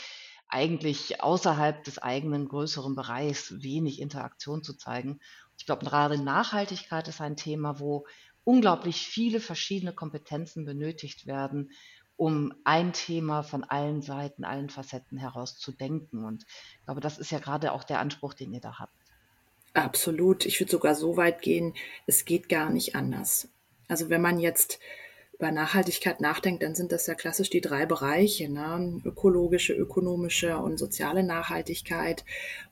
eigentlich 0.49 1.23
außerhalb 1.23 1.85
des 1.85 1.99
eigenen 1.99 2.49
größeren 2.49 2.97
Bereichs 2.97 3.63
wenig 3.63 4.01
Interaktion 4.01 4.65
zu 4.65 4.77
zeigen. 4.77 5.21
Ich 5.61 5.67
glaube, 5.67 5.85
gerade 5.85 6.17
Nachhaltigkeit 6.17 7.07
ist 7.07 7.21
ein 7.21 7.37
Thema, 7.37 7.79
wo 7.81 8.07
unglaublich 8.45 9.07
viele 9.07 9.41
verschiedene 9.41 9.93
Kompetenzen 9.93 10.65
benötigt 10.65 11.27
werden, 11.27 11.73
um 12.17 12.55
ein 12.65 12.95
Thema 12.95 13.43
von 13.43 13.65
allen 13.65 14.01
Seiten, 14.01 14.45
allen 14.45 14.71
Facetten 14.71 15.19
heraus 15.19 15.59
zu 15.59 15.71
denken. 15.71 16.25
Und 16.25 16.47
ich 16.79 16.85
glaube, 16.87 17.03
das 17.03 17.19
ist 17.19 17.31
ja 17.31 17.41
gerade 17.41 17.73
auch 17.73 17.85
der 17.85 18.01
Anspruch, 18.01 18.33
den 18.33 18.55
ihr 18.55 18.63
da 18.63 18.79
habt. 18.79 18.95
Absolut. 19.75 20.47
Ich 20.47 20.59
würde 20.61 20.71
sogar 20.71 20.95
so 20.95 21.19
weit 21.19 21.43
gehen, 21.43 21.75
es 22.07 22.25
geht 22.25 22.49
gar 22.49 22.71
nicht 22.71 22.97
anders. 22.97 23.51
Also 23.87 24.09
wenn 24.09 24.23
man 24.23 24.41
jetzt 24.41 24.81
über 25.41 25.53
Nachhaltigkeit 25.53 26.21
nachdenkt, 26.21 26.63
dann 26.63 26.75
sind 26.75 26.93
das 26.93 27.07
ja 27.07 27.15
klassisch 27.15 27.49
die 27.49 27.63
drei 27.63 27.87
Bereiche, 27.87 28.51
ne? 28.51 29.01
ökologische, 29.07 29.73
ökonomische 29.73 30.59
und 30.59 30.77
soziale 30.77 31.23
Nachhaltigkeit. 31.23 32.27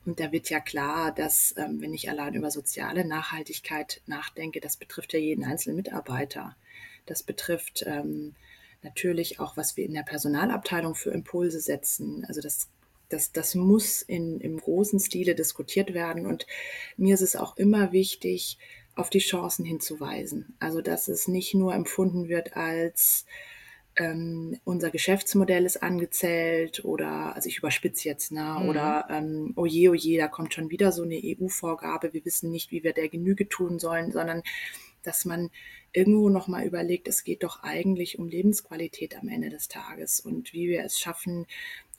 Und 0.05 0.21
da 0.21 0.33
wird 0.33 0.51
ja 0.51 0.61
klar, 0.61 1.15
dass 1.15 1.55
ähm, 1.57 1.81
wenn 1.81 1.95
ich 1.95 2.11
allein 2.11 2.35
über 2.35 2.51
soziale 2.51 3.07
Nachhaltigkeit 3.07 4.03
nachdenke, 4.07 4.61
das 4.61 4.77
betrifft 4.77 5.15
ja 5.15 5.19
jeden 5.19 5.45
einzelnen 5.45 5.77
Mitarbeiter. 5.77 6.57
Das 7.07 7.23
betrifft 7.23 7.85
ähm, 7.87 8.35
natürlich 8.83 9.41
auch, 9.41 9.57
was 9.57 9.79
wir 9.79 9.87
in 9.87 9.95
der 9.95 10.03
Personalabteilung 10.03 10.95
für 10.95 11.11
Impulse 11.11 11.61
setzen. 11.61 12.27
Also 12.29 12.43
das 12.43 12.69
das, 13.09 13.33
das 13.33 13.55
muss 13.55 14.03
in, 14.03 14.39
im 14.41 14.59
großen 14.59 15.01
Stile 15.01 15.35
diskutiert 15.35 15.95
werden. 15.95 16.27
Und 16.27 16.47
mir 16.99 17.15
ist 17.15 17.23
es 17.23 17.37
auch 17.37 17.57
immer 17.57 17.93
wichtig, 17.93 18.59
auf 18.99 19.11
die 19.11 19.19
Chancen 19.21 19.65
hinzuweisen. 19.65 20.57
Also 20.59 20.81
dass 20.83 21.09
es 21.09 21.29
nicht 21.29 21.55
nur 21.55 21.75
empfunden 21.75 22.29
wird 22.29 22.57
als 22.57 23.27
ähm, 23.97 24.59
unser 24.65 24.91
Geschäftsmodell 24.91 25.65
ist 25.65 25.83
angezählt 25.83 26.85
oder, 26.85 27.35
also 27.35 27.49
ich 27.49 27.59
überspitze 27.59 28.09
jetzt, 28.09 28.33
ne? 28.33 28.59
Mhm. 28.61 28.69
oder 28.69 29.07
ähm, 29.11 29.53
oje, 29.57 29.91
oje, 29.91 30.19
da 30.19 30.29
kommt 30.29 30.55
schon 30.55 30.71
wieder 30.71 30.93
so 30.93 31.03
eine 31.03 31.21
EU-Vorgabe, 31.23 32.13
wir 32.13 32.25
wissen 32.25 32.51
nicht, 32.51 32.71
wie 32.71 32.85
wir 32.85 32.93
der 32.93 33.09
Genüge 33.09 33.49
tun 33.49 33.79
sollen, 33.79 34.13
sondern 34.13 34.43
dass 35.03 35.25
man 35.25 35.51
irgendwo 35.93 36.29
nochmal 36.29 36.67
überlegt, 36.67 37.09
es 37.09 37.25
geht 37.25 37.43
doch 37.43 37.63
eigentlich 37.63 38.19
um 38.19 38.29
Lebensqualität 38.29 39.17
am 39.17 39.29
Ende 39.29 39.49
des 39.49 39.69
Tages 39.69 40.21
und 40.21 40.53
wie 40.53 40.69
wir 40.69 40.85
es 40.85 40.99
schaffen, 40.99 41.47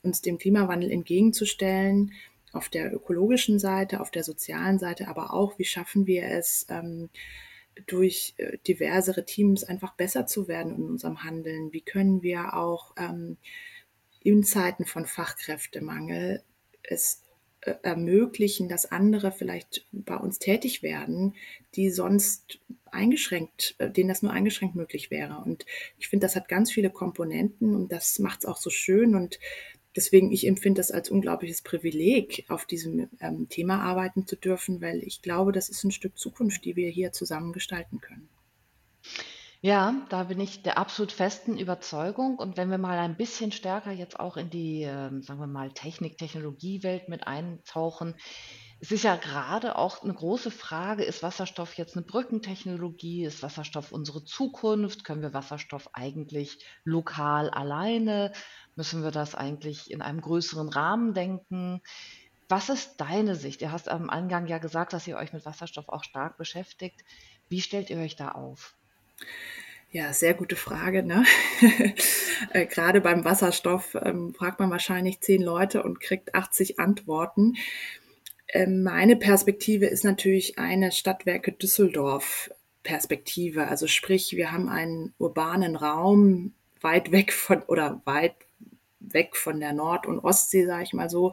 uns 0.01 0.21
dem 0.21 0.37
Klimawandel 0.37 0.91
entgegenzustellen, 0.91 2.13
auf 2.51 2.69
der 2.69 2.93
ökologischen 2.93 3.59
Seite, 3.59 4.01
auf 4.01 4.11
der 4.11 4.23
sozialen 4.23 4.79
Seite, 4.79 5.07
aber 5.07 5.33
auch, 5.33 5.57
wie 5.59 5.65
schaffen 5.65 6.07
wir 6.07 6.23
es, 6.23 6.65
ähm, 6.69 7.09
durch 7.87 8.33
äh, 8.37 8.57
diversere 8.67 9.25
Teams 9.25 9.63
einfach 9.63 9.95
besser 9.95 10.25
zu 10.25 10.47
werden 10.47 10.75
in 10.75 10.83
unserem 10.83 11.23
Handeln? 11.23 11.71
Wie 11.71 11.81
können 11.81 12.21
wir 12.21 12.55
auch 12.55 12.93
ähm, 12.97 13.37
in 14.21 14.43
Zeiten 14.43 14.85
von 14.85 15.05
Fachkräftemangel 15.05 16.43
es 16.83 17.23
äh, 17.61 17.75
ermöglichen, 17.83 18.69
dass 18.69 18.91
andere 18.91 19.31
vielleicht 19.31 19.85
bei 19.91 20.15
uns 20.15 20.39
tätig 20.39 20.81
werden, 20.81 21.35
die 21.75 21.89
sonst 21.89 22.59
eingeschränkt, 22.91 23.75
äh, 23.79 23.89
denen 23.89 24.09
das 24.09 24.21
nur 24.21 24.31
eingeschränkt 24.31 24.75
möglich 24.75 25.11
wäre. 25.11 25.41
Und 25.45 25.65
ich 25.97 26.07
finde, 26.07 26.25
das 26.25 26.35
hat 26.35 26.47
ganz 26.47 26.71
viele 26.71 26.89
Komponenten 26.89 27.75
und 27.75 27.91
das 27.91 28.19
macht 28.19 28.39
es 28.39 28.45
auch 28.45 28.57
so 28.57 28.69
schön. 28.69 29.15
Und 29.15 29.39
deswegen, 29.95 30.31
ich 30.31 30.47
empfinde 30.47 30.79
das 30.79 30.91
als 30.91 31.09
unglaubliches 31.09 31.61
Privileg, 31.61 32.45
auf 32.49 32.65
diesem 32.65 33.09
ähm, 33.19 33.47
Thema 33.49 33.81
arbeiten 33.81 34.27
zu 34.27 34.35
dürfen, 34.35 34.81
weil 34.81 35.03
ich 35.03 35.21
glaube, 35.21 35.51
das 35.51 35.69
ist 35.69 35.83
ein 35.83 35.91
Stück 35.91 36.17
Zukunft, 36.17 36.65
die 36.65 36.75
wir 36.75 36.89
hier 36.89 37.11
zusammen 37.11 37.53
gestalten 37.53 37.99
können. 37.99 38.29
Ja, 39.61 40.07
da 40.09 40.23
bin 40.23 40.39
ich 40.39 40.63
der 40.63 40.77
absolut 40.77 41.11
festen 41.11 41.57
Überzeugung. 41.57 42.37
Und 42.37 42.55
wenn 42.55 42.71
wir 42.71 42.77
mal 42.77 42.97
ein 42.97 43.17
bisschen 43.17 43.51
stärker 43.51 43.91
jetzt 43.91 44.17
auch 44.17 44.37
in 44.37 44.49
die, 44.49 44.83
ähm, 44.83 45.21
sagen 45.21 45.41
wir 45.41 45.47
mal, 45.47 45.71
Technik-Technologiewelt 45.71 47.09
mit 47.09 47.27
eintauchen, 47.27 48.15
es 48.81 48.91
ist 48.91 49.03
ja 49.03 49.17
gerade 49.17 49.77
auch 49.77 50.03
eine 50.03 50.13
große 50.13 50.51
Frage, 50.51 51.03
ist 51.03 51.21
Wasserstoff 51.21 51.73
jetzt 51.73 51.97
eine 51.97 52.05
Brückentechnologie? 52.05 53.25
Ist 53.25 53.43
Wasserstoff 53.43 53.91
unsere 53.91 54.23
Zukunft? 54.23 55.03
Können 55.03 55.21
wir 55.21 55.33
Wasserstoff 55.33 55.89
eigentlich 55.93 56.59
lokal 56.85 57.49
alleine? 57.49 58.31
Müssen 58.75 59.03
wir 59.03 59.11
das 59.11 59.35
eigentlich 59.35 59.91
in 59.91 60.01
einem 60.01 60.21
größeren 60.21 60.69
Rahmen 60.69 61.13
denken? 61.13 61.81
Was 62.47 62.69
ist 62.69 62.95
deine 62.97 63.35
Sicht? 63.35 63.61
Ihr 63.61 63.73
hast 63.73 63.89
am 63.89 64.09
Anfang 64.09 64.47
ja 64.47 64.59
gesagt, 64.59 64.93
dass 64.93 65.07
ihr 65.07 65.17
euch 65.17 65.33
mit 65.33 65.45
Wasserstoff 65.45 65.89
auch 65.89 66.05
stark 66.05 66.37
beschäftigt. 66.37 67.03
Wie 67.49 67.61
stellt 67.61 67.89
ihr 67.89 67.97
euch 67.97 68.15
da 68.15 68.29
auf? 68.29 68.75
Ja, 69.91 70.13
sehr 70.13 70.35
gute 70.35 70.55
Frage. 70.55 71.03
Ne? 71.03 71.25
Äh, 72.53 72.67
gerade 72.67 73.01
beim 73.01 73.25
Wasserstoff 73.25 73.95
ähm, 74.01 74.33
fragt 74.33 74.61
man 74.61 74.71
wahrscheinlich 74.71 75.19
zehn 75.19 75.41
Leute 75.41 75.83
und 75.83 75.99
kriegt 75.99 76.35
80 76.35 76.79
Antworten. 76.79 77.55
Ähm, 78.53 78.83
meine 78.83 79.15
Perspektive 79.15 79.85
ist 79.85 80.03
natürlich 80.03 80.57
eine 80.57 80.91
Stadtwerke 80.91 81.51
Düsseldorf 81.51 82.51
Perspektive. 82.83 83.67
Also 83.67 83.87
sprich, 83.87 84.35
wir 84.35 84.51
haben 84.51 84.69
einen 84.69 85.13
urbanen 85.17 85.75
Raum 85.75 86.53
weit 86.81 87.11
weg 87.11 87.33
von 87.33 87.61
oder 87.63 88.01
weit 88.05 88.35
weg 88.99 89.35
von 89.35 89.59
der 89.59 89.73
Nord- 89.73 90.07
und 90.07 90.19
Ostsee, 90.19 90.65
sage 90.65 90.83
ich 90.83 90.93
mal 90.93 91.09
so. 91.09 91.31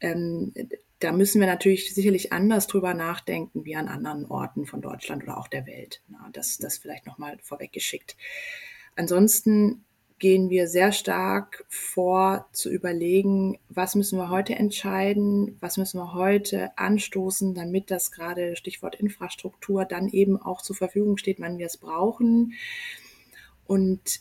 Ähm, 0.00 0.52
da 1.00 1.12
müssen 1.12 1.40
wir 1.40 1.46
natürlich 1.46 1.94
sicherlich 1.94 2.32
anders 2.32 2.66
drüber 2.66 2.94
nachdenken 2.94 3.64
wie 3.64 3.76
an 3.76 3.88
anderen 3.88 4.26
Orten 4.26 4.66
von 4.66 4.80
Deutschland 4.80 5.22
oder 5.22 5.38
auch 5.38 5.48
der 5.48 5.66
Welt. 5.66 6.02
Na, 6.08 6.28
das, 6.32 6.58
das 6.58 6.78
vielleicht 6.78 7.06
nochmal 7.06 7.38
vorweggeschickt. 7.42 8.16
Ansonsten 8.96 9.84
gehen 10.20 10.50
wir 10.50 10.68
sehr 10.68 10.92
stark 10.92 11.64
vor 11.68 12.46
zu 12.52 12.70
überlegen, 12.70 13.58
was 13.70 13.94
müssen 13.94 14.18
wir 14.18 14.28
heute 14.28 14.54
entscheiden, 14.54 15.56
was 15.60 15.78
müssen 15.78 15.98
wir 15.98 16.12
heute 16.12 16.76
anstoßen, 16.78 17.54
damit 17.54 17.90
das 17.90 18.12
gerade 18.12 18.54
Stichwort 18.54 18.94
Infrastruktur 18.94 19.86
dann 19.86 20.08
eben 20.08 20.40
auch 20.40 20.62
zur 20.62 20.76
Verfügung 20.76 21.16
steht, 21.16 21.40
wann 21.40 21.58
wir 21.58 21.66
es 21.66 21.78
brauchen. 21.78 22.52
Und 23.66 24.20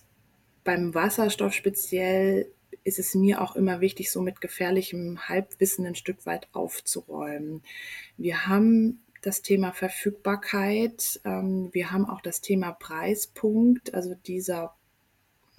beim 0.64 0.96
Wasserstoff 0.96 1.54
speziell 1.54 2.50
ist 2.86 2.98
es 2.98 3.14
mir 3.14 3.42
auch 3.42 3.58
immer 3.58 3.82
wichtig, 3.82 4.10
so 4.10 4.22
mit 4.22 4.40
gefährlichem 4.40 5.28
Halbwissen 5.28 5.86
ein 5.86 5.96
Stück 5.96 6.26
weit 6.26 6.48
aufzuräumen. 6.54 7.62
Wir 8.18 8.48
haben 8.48 9.02
das 9.22 9.42
Thema 9.42 9.74
Verfügbarkeit, 9.74 11.20
ähm, 11.26 11.70
wir 11.74 11.92
haben 11.92 12.06
auch 12.06 12.22
das 12.22 12.40
Thema 12.40 12.72
Preispunkt, 12.72 13.94
also 13.94 14.16
dieser 14.16 14.76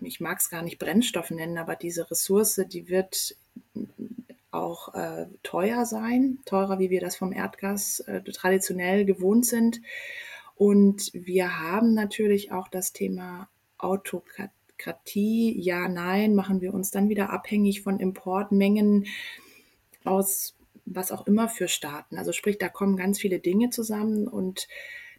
ich 0.03 0.21
mag 0.21 0.39
es 0.39 0.51
gar 0.51 0.63
nicht 0.63 0.79
Brennstoff 0.79 1.31
nennen, 1.31 1.59
aber 1.59 1.77
diese 1.77 2.11
Ressource, 2.11 2.61
die 2.69 2.89
wird 2.89 3.37
auch 4.51 4.95
äh, 4.95 5.27
teuer 5.43 5.87
sein, 5.87 6.39
teurer, 6.45 6.79
wie 6.79 6.91
wir 6.91 7.01
das 7.01 7.17
vom 7.17 7.33
Erdgas 7.33 8.01
äh, 8.01 8.23
traditionell 8.23 9.05
gewohnt 9.05 9.47
sind. 9.47 9.81
Und 10.57 11.11
wir 11.15 11.61
haben 11.61 11.95
natürlich 11.95 12.53
auch 12.53 12.69
das 12.69 12.93
Thema 12.93 13.49
Autokratie. 13.79 15.59
Ja, 15.59 15.89
nein, 15.89 16.35
machen 16.35 16.61
wir 16.61 16.75
uns 16.75 16.91
dann 16.91 17.09
wieder 17.09 17.31
abhängig 17.31 17.83
von 17.83 18.01
Importmengen 18.01 19.07
aus 20.05 20.57
was 20.85 21.13
auch 21.13 21.27
immer 21.27 21.49
für 21.49 21.69
Staaten. 21.69 22.19
Also 22.19 22.33
sprich, 22.33 22.59
da 22.59 22.69
kommen 22.69 22.97
ganz 22.97 23.21
viele 23.21 23.39
Dinge 23.39 23.71
zusammen 23.71 24.27
und 24.27 24.69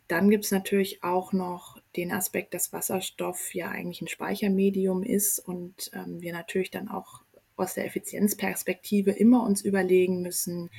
dann 0.08 0.30
gibt 0.30 0.46
es 0.46 0.52
natürlich 0.52 1.04
auch 1.04 1.32
noch 1.34 1.81
den 1.96 2.12
Aspekt, 2.12 2.54
dass 2.54 2.74
Wasserstoff 2.74 3.54
ja 3.54 3.70
eigentlich 3.70 4.02
ein 4.02 4.08
Speichermedium 4.08 5.04
ist 5.04 5.40
und 5.40 5.92
ähm, 5.94 6.22
wir 6.22 6.34
natürlich 6.34 6.72
dann 6.72 6.88
auch 6.88 7.22
aus 7.56 7.74
der 7.74 7.86
Effizienzperspektive 7.86 9.12
immer 9.12 9.44
uns 9.44 9.62
überlegen 9.62 10.22
müssen, 10.22 10.70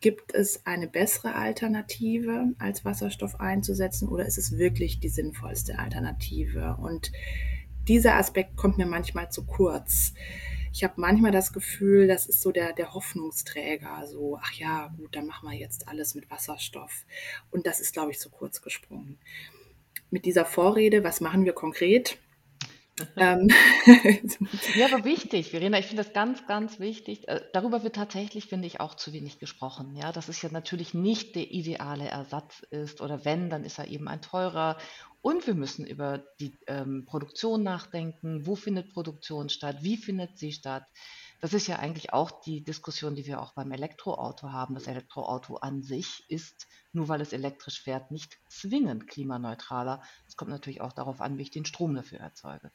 gibt 0.00 0.34
es 0.34 0.64
eine 0.64 0.88
bessere 0.88 1.34
Alternative 1.34 2.54
als 2.58 2.84
Wasserstoff 2.84 3.40
einzusetzen 3.40 4.08
oder 4.08 4.26
ist 4.26 4.38
es 4.38 4.56
wirklich 4.56 5.00
die 5.00 5.08
sinnvollste 5.08 5.78
Alternative? 5.78 6.76
Und 6.80 7.12
dieser 7.88 8.16
Aspekt 8.16 8.56
kommt 8.56 8.78
mir 8.78 8.86
manchmal 8.86 9.30
zu 9.30 9.44
kurz 9.44 10.14
ich 10.72 10.84
habe 10.84 10.94
manchmal 10.96 11.32
das 11.32 11.52
Gefühl, 11.52 12.06
das 12.06 12.26
ist 12.26 12.40
so 12.40 12.52
der, 12.52 12.72
der 12.72 12.94
Hoffnungsträger, 12.94 14.06
so, 14.06 14.38
ach 14.40 14.52
ja, 14.52 14.88
gut, 14.96 15.16
dann 15.16 15.26
machen 15.26 15.48
wir 15.48 15.56
jetzt 15.56 15.88
alles 15.88 16.14
mit 16.14 16.30
Wasserstoff. 16.30 17.04
Und 17.50 17.66
das 17.66 17.80
ist, 17.80 17.92
glaube 17.92 18.12
ich, 18.12 18.20
zu 18.20 18.30
kurz 18.30 18.62
gesprungen. 18.62 19.18
Mit 20.10 20.24
dieser 20.24 20.44
Vorrede, 20.44 21.04
was 21.04 21.20
machen 21.20 21.44
wir 21.44 21.52
konkret? 21.52 22.18
Ähm. 23.16 23.48
Ja, 24.74 24.86
aber 24.92 25.04
wichtig, 25.04 25.50
Verena, 25.50 25.78
ich 25.78 25.86
finde 25.86 26.02
das 26.02 26.12
ganz, 26.12 26.46
ganz 26.46 26.78
wichtig. 26.78 27.26
Äh, 27.28 27.40
darüber 27.52 27.82
wird 27.82 27.96
tatsächlich, 27.96 28.46
finde 28.46 28.66
ich, 28.66 28.80
auch 28.80 28.94
zu 28.94 29.12
wenig 29.12 29.38
gesprochen. 29.38 29.96
Ja, 29.96 30.12
dass 30.12 30.28
es 30.28 30.42
ja 30.42 30.50
natürlich 30.50 30.94
nicht 30.94 31.34
der 31.36 31.50
ideale 31.50 32.06
Ersatz 32.08 32.60
ist 32.70 33.00
oder 33.00 33.24
wenn, 33.24 33.50
dann 33.50 33.64
ist 33.64 33.78
er 33.78 33.88
eben 33.88 34.08
ein 34.08 34.20
teurer. 34.20 34.76
Und 35.20 35.46
wir 35.46 35.54
müssen 35.54 35.86
über 35.86 36.24
die 36.38 36.56
ähm, 36.66 37.04
Produktion 37.06 37.62
nachdenken. 37.62 38.46
Wo 38.46 38.56
findet 38.56 38.92
Produktion 38.92 39.48
statt? 39.48 39.78
Wie 39.82 39.96
findet 39.96 40.38
sie 40.38 40.52
statt? 40.52 40.84
Das 41.40 41.54
ist 41.54 41.68
ja 41.68 41.76
eigentlich 41.76 42.12
auch 42.12 42.40
die 42.40 42.64
Diskussion, 42.64 43.14
die 43.14 43.26
wir 43.26 43.40
auch 43.40 43.52
beim 43.52 43.70
Elektroauto 43.70 44.50
haben. 44.50 44.74
Das 44.74 44.88
Elektroauto 44.88 45.56
an 45.56 45.82
sich 45.82 46.24
ist, 46.28 46.66
nur 46.92 47.08
weil 47.08 47.20
es 47.20 47.32
elektrisch 47.32 47.80
fährt, 47.80 48.10
nicht 48.10 48.38
zwingend 48.48 49.06
klimaneutraler. 49.06 50.02
Es 50.26 50.36
kommt 50.36 50.50
natürlich 50.50 50.80
auch 50.80 50.92
darauf 50.92 51.20
an, 51.20 51.38
wie 51.38 51.42
ich 51.42 51.50
den 51.50 51.64
Strom 51.64 51.94
dafür 51.94 52.18
erzeuge. 52.18 52.72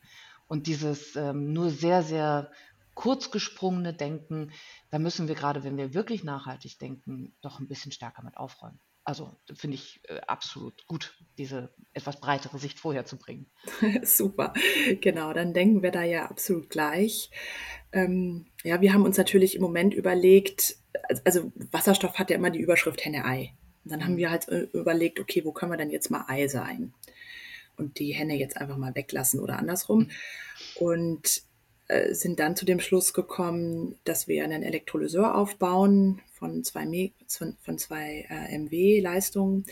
Und 0.48 0.68
dieses 0.68 1.16
ähm, 1.18 1.52
nur 1.52 1.72
sehr, 1.72 2.04
sehr 2.04 2.52
kurzgesprungene 2.94 3.94
Denken, 3.94 4.52
da 4.92 5.00
müssen 5.00 5.28
wir 5.28 5.36
gerade, 5.36 5.64
wenn 5.64 5.78
wir 5.78 5.94
wirklich 5.94 6.24
nachhaltig 6.24 6.80
denken, 6.80 7.36
doch 7.42 7.60
ein 7.60 7.68
bisschen 7.68 7.92
stärker 7.92 8.24
mit 8.24 8.38
aufräumen. 8.38 8.80
Also 9.06 9.36
finde 9.54 9.76
ich 9.76 10.00
äh, 10.08 10.22
absolut 10.28 10.88
gut, 10.88 11.18
diese 11.38 11.74
etwas 11.94 12.22
breitere 12.22 12.58
Sicht 12.58 12.80
vorher 12.80 13.06
zu 13.06 13.18
bringen. 13.18 13.48
Super, 14.04 14.54
genau, 15.02 15.34
dann 15.34 15.54
denken 15.54 15.84
wir 15.84 15.92
da 15.92 16.04
ja 16.04 16.26
absolut 16.26 16.70
gleich. 16.70 17.30
Ähm, 17.92 18.46
ja, 18.64 18.80
wir 18.80 18.94
haben 18.94 19.04
uns 19.04 19.18
natürlich 19.18 19.56
im 19.56 19.62
Moment 19.62 19.94
überlegt, 19.94 20.78
also 21.26 21.52
Wasserstoff 21.72 22.18
hat 22.18 22.30
ja 22.30 22.38
immer 22.38 22.50
die 22.50 22.62
Überschrift 22.62 23.04
Henne-Ei. 23.04 23.54
Dann 23.84 24.04
haben 24.04 24.14
mhm. 24.14 24.18
wir 24.18 24.32
halt 24.32 24.48
äh, 24.48 24.68
überlegt, 24.74 25.20
okay, 25.20 25.44
wo 25.44 25.52
können 25.52 25.72
wir 25.72 25.78
denn 25.78 25.92
jetzt 25.92 26.10
mal 26.10 26.26
Ei 26.28 26.48
sein? 26.48 26.94
Und 27.76 28.00
die 28.00 28.14
Henne 28.14 28.36
jetzt 28.36 28.58
einfach 28.58 28.78
mal 28.78 28.96
weglassen 28.96 29.40
oder 29.40 29.60
andersrum. 29.60 30.00
Mhm. 30.00 30.10
Und 30.80 31.44
äh, 31.88 32.14
sind 32.14 32.40
dann 32.40 32.56
zu 32.56 32.66
dem 32.66 32.80
Schluss 32.80 33.14
gekommen, 33.14 33.98
dass 34.04 34.28
wir 34.28 34.44
einen 34.44 34.64
Elektrolyseur 34.64 35.36
aufbauen 35.36 36.22
von 36.32 36.64
zwei, 36.64 37.12
von 37.28 37.78
zwei 37.78 38.26
äh, 38.30 38.58
MW 38.58 39.00
Leistungen. 39.02 39.66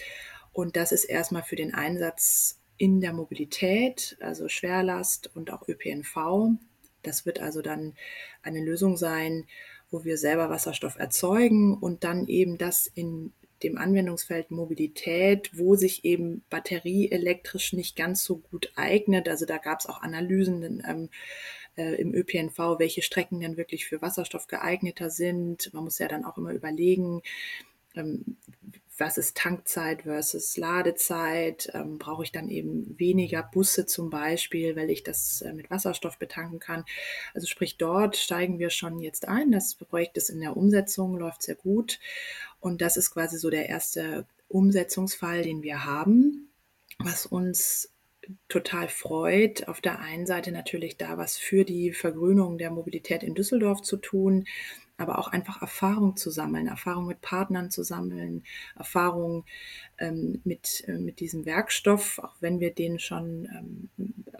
Und 0.54 0.76
das 0.76 0.92
ist 0.92 1.06
erstmal 1.06 1.44
für 1.44 1.56
den 1.56 1.74
Einsatz 1.74 2.60
in 2.78 3.00
der 3.00 3.14
Mobilität, 3.14 4.18
also 4.20 4.50
Schwerlast 4.50 5.30
und 5.36 5.52
auch 5.52 5.68
ÖPNV. 5.68 6.50
Das 7.04 7.26
wird 7.26 7.40
also 7.40 7.62
dann 7.62 7.94
eine 8.42 8.62
Lösung 8.62 8.98
sein, 8.98 9.46
wo 9.90 10.04
wir 10.04 10.18
selber 10.18 10.50
Wasserstoff 10.50 10.98
erzeugen 10.98 11.78
und 11.78 12.04
dann 12.04 12.28
eben 12.28 12.58
das 12.58 12.88
in 12.88 13.34
dem 13.64 13.78
Anwendungsfeld 13.78 14.52
Mobilität, 14.52 15.52
wo 15.54 15.76
sich 15.76 16.04
eben 16.04 16.44
Batterie 16.50 17.12
elektrisch 17.12 17.74
nicht 17.74 17.96
ganz 17.96 18.24
so 18.24 18.38
gut 18.38 18.72
eignet. 18.76 19.30
Also 19.30 19.46
da 19.46 19.58
gab 19.58 19.80
es 19.80 19.86
auch 19.86 20.02
Analysen 20.02 20.84
ähm, 20.88 21.10
äh, 21.78 21.96
im 21.96 22.14
ÖPNV, 22.14 22.80
welche 22.80 23.02
Strecken 23.02 23.40
denn 23.40 23.58
wirklich 23.58 23.86
für 23.86 24.02
Wasserstoff 24.02 24.48
geeigneter 24.48 25.10
sind. 25.10 25.74
Man 25.74 25.84
muss 25.84 26.00
ja 26.00 26.08
dann 26.08 26.26
auch 26.26 26.38
immer 26.38 26.52
überlegen, 26.52 27.22
ähm, 27.96 28.38
was 28.98 29.18
ist 29.18 29.36
Tankzeit 29.36 30.04
versus 30.04 30.58
Ladezeit? 30.58 31.72
Ähm, 31.74 31.98
brauche 31.98 32.24
ich 32.24 32.32
dann 32.32 32.50
eben 32.50 32.98
weniger 33.00 33.42
Busse 33.42 33.86
zum 33.86 34.10
Beispiel, 34.10 34.76
weil 34.76 34.90
ich 34.90 35.04
das 35.04 35.42
äh, 35.42 35.54
mit 35.54 35.70
Wasserstoff 35.70 36.20
betanken 36.20 36.60
kann? 36.60 36.86
Also 37.34 37.48
sprich, 37.48 37.78
dort 37.78 38.16
steigen 38.16 38.60
wir 38.60 38.70
schon 38.70 39.00
jetzt 39.00 39.28
ein. 39.28 39.52
Das 39.52 39.76
Projekt 39.76 40.18
ist 40.18 40.30
in 40.30 40.40
der 40.40 40.56
Umsetzung, 40.56 41.18
läuft 41.18 41.42
sehr 41.42 41.56
gut. 41.56 42.00
Und 42.60 42.82
das 42.82 42.96
ist 42.96 43.12
quasi 43.12 43.38
so 43.38 43.50
der 43.50 43.70
erste 43.70 44.26
Umsetzungsfall, 44.48 45.42
den 45.42 45.64
wir 45.64 45.86
haben, 45.86 46.50
was 47.00 47.26
uns 47.26 47.91
total 48.48 48.88
freut, 48.88 49.68
auf 49.68 49.82
der 49.82 50.00
einen 50.00 50.26
Seite 50.26 50.52
natürlich 50.52 50.98
da 50.98 51.18
was 51.18 51.38
für 51.38 51.66
die 51.66 51.92
Vergrünung 51.92 52.58
der 52.58 52.72
Mobilität 52.72 53.24
in 53.24 53.36
Düsseldorf 53.36 53.82
zu 53.82 53.98
tun, 53.98 54.46
aber 54.98 55.18
auch 55.18 55.30
einfach 55.30 55.62
Erfahrung 55.62 56.16
zu 56.16 56.30
sammeln, 56.30 56.68
Erfahrung 56.68 57.08
mit 57.08 57.22
Partnern 57.22 57.72
zu 57.72 57.84
sammeln, 57.84 58.44
Erfahrung 58.78 59.46
ähm, 59.98 60.42
mit, 60.44 60.84
äh, 60.88 60.98
mit 60.98 61.20
diesem 61.20 61.46
Werkstoff, 61.46 62.20
auch 62.20 62.36
wenn 62.40 62.60
wir 62.60 62.74
den 62.74 63.00
schon 63.00 63.48
ähm, 63.52 63.90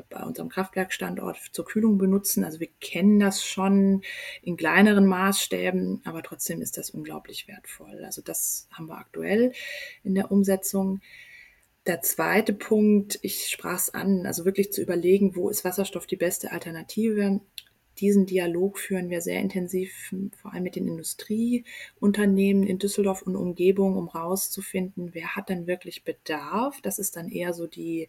bei 0.10 0.24
unserem 0.24 0.50
Kraftwerkstandort 0.50 1.38
zur 1.52 1.66
Kühlung 1.66 1.98
benutzen. 1.98 2.44
Also 2.44 2.60
wir 2.60 2.70
kennen 2.80 3.20
das 3.20 3.44
schon 3.44 4.04
in 4.44 4.58
kleineren 4.58 5.08
Maßstäben, 5.08 6.02
aber 6.06 6.22
trotzdem 6.22 6.62
ist 6.62 6.78
das 6.78 6.92
unglaublich 6.92 7.48
wertvoll. 7.48 8.04
Also 8.06 8.22
das 8.22 8.68
haben 8.72 8.88
wir 8.88 8.98
aktuell 8.98 9.54
in 10.04 10.14
der 10.14 10.32
Umsetzung. 10.32 11.02
Der 11.88 12.02
zweite 12.02 12.54
Punkt, 12.54 13.20
ich 13.24 13.48
sprach 13.48 13.78
es 13.78 13.94
an, 13.94 14.26
also 14.26 14.46
wirklich 14.46 14.72
zu 14.72 14.82
überlegen, 14.82 15.36
wo 15.36 15.50
ist 15.50 15.64
Wasserstoff 15.64 16.06
die 16.06 16.16
beste 16.16 16.52
Alternative 16.52 17.42
diesen 18.02 18.26
Dialog 18.26 18.80
führen 18.80 19.10
wir 19.10 19.22
sehr 19.22 19.40
intensiv, 19.40 20.14
vor 20.42 20.54
allem 20.54 20.64
mit 20.64 20.76
den 20.76 20.88
Industrieunternehmen 20.88 22.64
in 22.64 22.80
Düsseldorf 22.80 23.22
und 23.22 23.36
Umgebung, 23.36 23.96
um 23.96 24.08
rauszufinden, 24.08 25.14
wer 25.14 25.36
hat 25.36 25.50
denn 25.50 25.68
wirklich 25.68 26.04
Bedarf. 26.04 26.82
Das 26.82 27.00
ist 27.00 27.16
dann 27.16 27.30
eher 27.30 27.54
so 27.54 27.68
die 27.68 28.08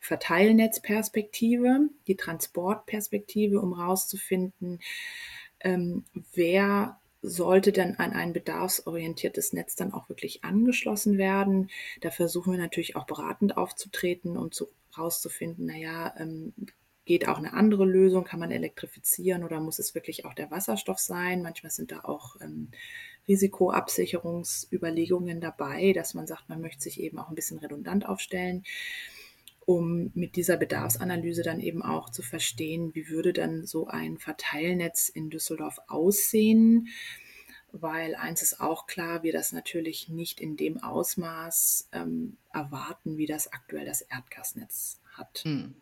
Verteilnetzperspektive, 0.00 1.88
die 2.06 2.16
Transportperspektive, 2.16 3.60
um 3.60 3.72
rauszufinden, 3.72 4.80
ähm, 5.60 6.04
wer 6.34 7.00
sollte 7.22 7.72
dann 7.72 7.94
an 7.94 8.12
ein 8.12 8.32
bedarfsorientiertes 8.32 9.52
Netz 9.52 9.76
dann 9.76 9.94
auch 9.94 10.08
wirklich 10.08 10.42
angeschlossen 10.44 11.18
werden. 11.18 11.70
Da 12.00 12.10
versuchen 12.10 12.52
wir 12.52 12.58
natürlich 12.58 12.96
auch 12.96 13.06
beratend 13.06 13.56
aufzutreten, 13.56 14.36
um 14.36 14.50
zu, 14.50 14.66
rauszufinden, 14.98 15.66
naja, 15.66 16.12
ähm, 16.18 16.52
geht 17.04 17.28
auch 17.28 17.38
eine 17.38 17.52
andere 17.52 17.84
Lösung? 17.84 18.24
Kann 18.24 18.40
man 18.40 18.50
elektrifizieren 18.50 19.44
oder 19.44 19.60
muss 19.60 19.78
es 19.78 19.94
wirklich 19.94 20.24
auch 20.24 20.34
der 20.34 20.50
Wasserstoff 20.50 20.98
sein? 20.98 21.42
Manchmal 21.42 21.70
sind 21.70 21.92
da 21.92 22.00
auch 22.00 22.40
ähm, 22.40 22.70
Risikoabsicherungsüberlegungen 23.28 25.40
dabei, 25.40 25.92
dass 25.92 26.14
man 26.14 26.26
sagt, 26.26 26.48
man 26.48 26.60
möchte 26.60 26.82
sich 26.82 27.00
eben 27.00 27.18
auch 27.18 27.28
ein 27.28 27.34
bisschen 27.34 27.58
redundant 27.58 28.08
aufstellen, 28.08 28.64
um 29.66 30.10
mit 30.14 30.36
dieser 30.36 30.56
Bedarfsanalyse 30.56 31.42
dann 31.42 31.60
eben 31.60 31.82
auch 31.82 32.10
zu 32.10 32.22
verstehen, 32.22 32.94
wie 32.94 33.08
würde 33.08 33.32
dann 33.32 33.66
so 33.66 33.86
ein 33.86 34.18
Verteilnetz 34.18 35.08
in 35.08 35.30
Düsseldorf 35.30 35.78
aussehen? 35.88 36.88
Weil 37.72 38.14
eins 38.14 38.42
ist 38.42 38.60
auch 38.60 38.86
klar, 38.86 39.22
wir 39.22 39.32
das 39.32 39.52
natürlich 39.52 40.08
nicht 40.08 40.40
in 40.40 40.56
dem 40.56 40.82
Ausmaß 40.82 41.88
ähm, 41.92 42.36
erwarten, 42.52 43.16
wie 43.16 43.26
das 43.26 43.52
aktuell 43.52 43.86
das 43.86 44.02
Erdgasnetz 44.02 45.00
hat. 45.16 45.42
Mhm. 45.46 45.74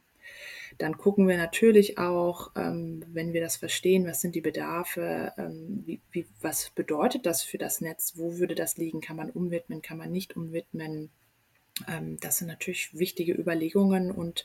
Dann 0.79 0.97
gucken 0.97 1.27
wir 1.27 1.37
natürlich 1.37 1.99
auch, 1.99 2.53
ähm, 2.57 3.05
wenn 3.09 3.33
wir 3.33 3.41
das 3.41 3.57
verstehen, 3.57 4.07
was 4.07 4.21
sind 4.21 4.35
die 4.35 4.41
Bedarfe, 4.41 5.33
ähm, 5.37 5.83
wie, 5.85 6.01
wie, 6.13 6.27
was 6.41 6.71
bedeutet 6.71 7.27
das 7.27 7.43
für 7.43 7.59
das 7.59 7.81
Netz, 7.81 8.15
wo 8.17 8.39
würde 8.39 8.55
das 8.55 8.77
liegen, 8.77 9.01
kann 9.01 9.17
man 9.17 9.31
umwidmen, 9.31 9.83
kann 9.83 9.99
man 9.99 10.13
nicht 10.13 10.37
umwidmen. 10.37 11.11
Ähm, 11.89 12.19
das 12.21 12.39
sind 12.39 12.49
natürlich 12.49 12.97
wichtige 12.99 13.33
Überlegungen 13.33 14.11
und 14.11 14.45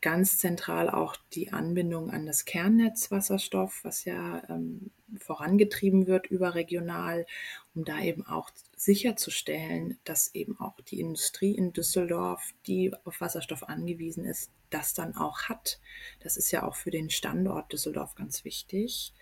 ganz 0.00 0.38
zentral 0.38 0.90
auch 0.90 1.16
die 1.32 1.52
Anbindung 1.52 2.10
an 2.10 2.26
das 2.26 2.44
Kernnetz 2.44 3.10
Wasserstoff, 3.10 3.80
was 3.82 4.04
ja 4.04 4.42
ähm, 4.48 4.90
vorangetrieben 5.18 6.06
wird 6.06 6.26
überregional, 6.26 7.26
um 7.74 7.84
da 7.84 8.00
eben 8.00 8.26
auch 8.26 8.50
sicherzustellen, 8.76 9.98
dass 10.04 10.34
eben 10.34 10.60
auch 10.60 10.80
die 10.82 11.00
Industrie 11.00 11.52
in 11.52 11.72
Düsseldorf, 11.72 12.52
die 12.66 12.92
auf 13.04 13.20
Wasserstoff 13.20 13.68
angewiesen 13.68 14.24
ist, 14.24 14.50
das 14.70 14.94
dann 14.94 15.16
auch 15.16 15.44
hat. 15.44 15.80
Das 16.20 16.36
ist 16.36 16.50
ja 16.50 16.62
auch 16.62 16.76
für 16.76 16.90
den 16.90 17.10
Standort 17.10 17.72
Düsseldorf 17.72 18.14
ganz 18.14 18.44
wichtig. 18.44 19.14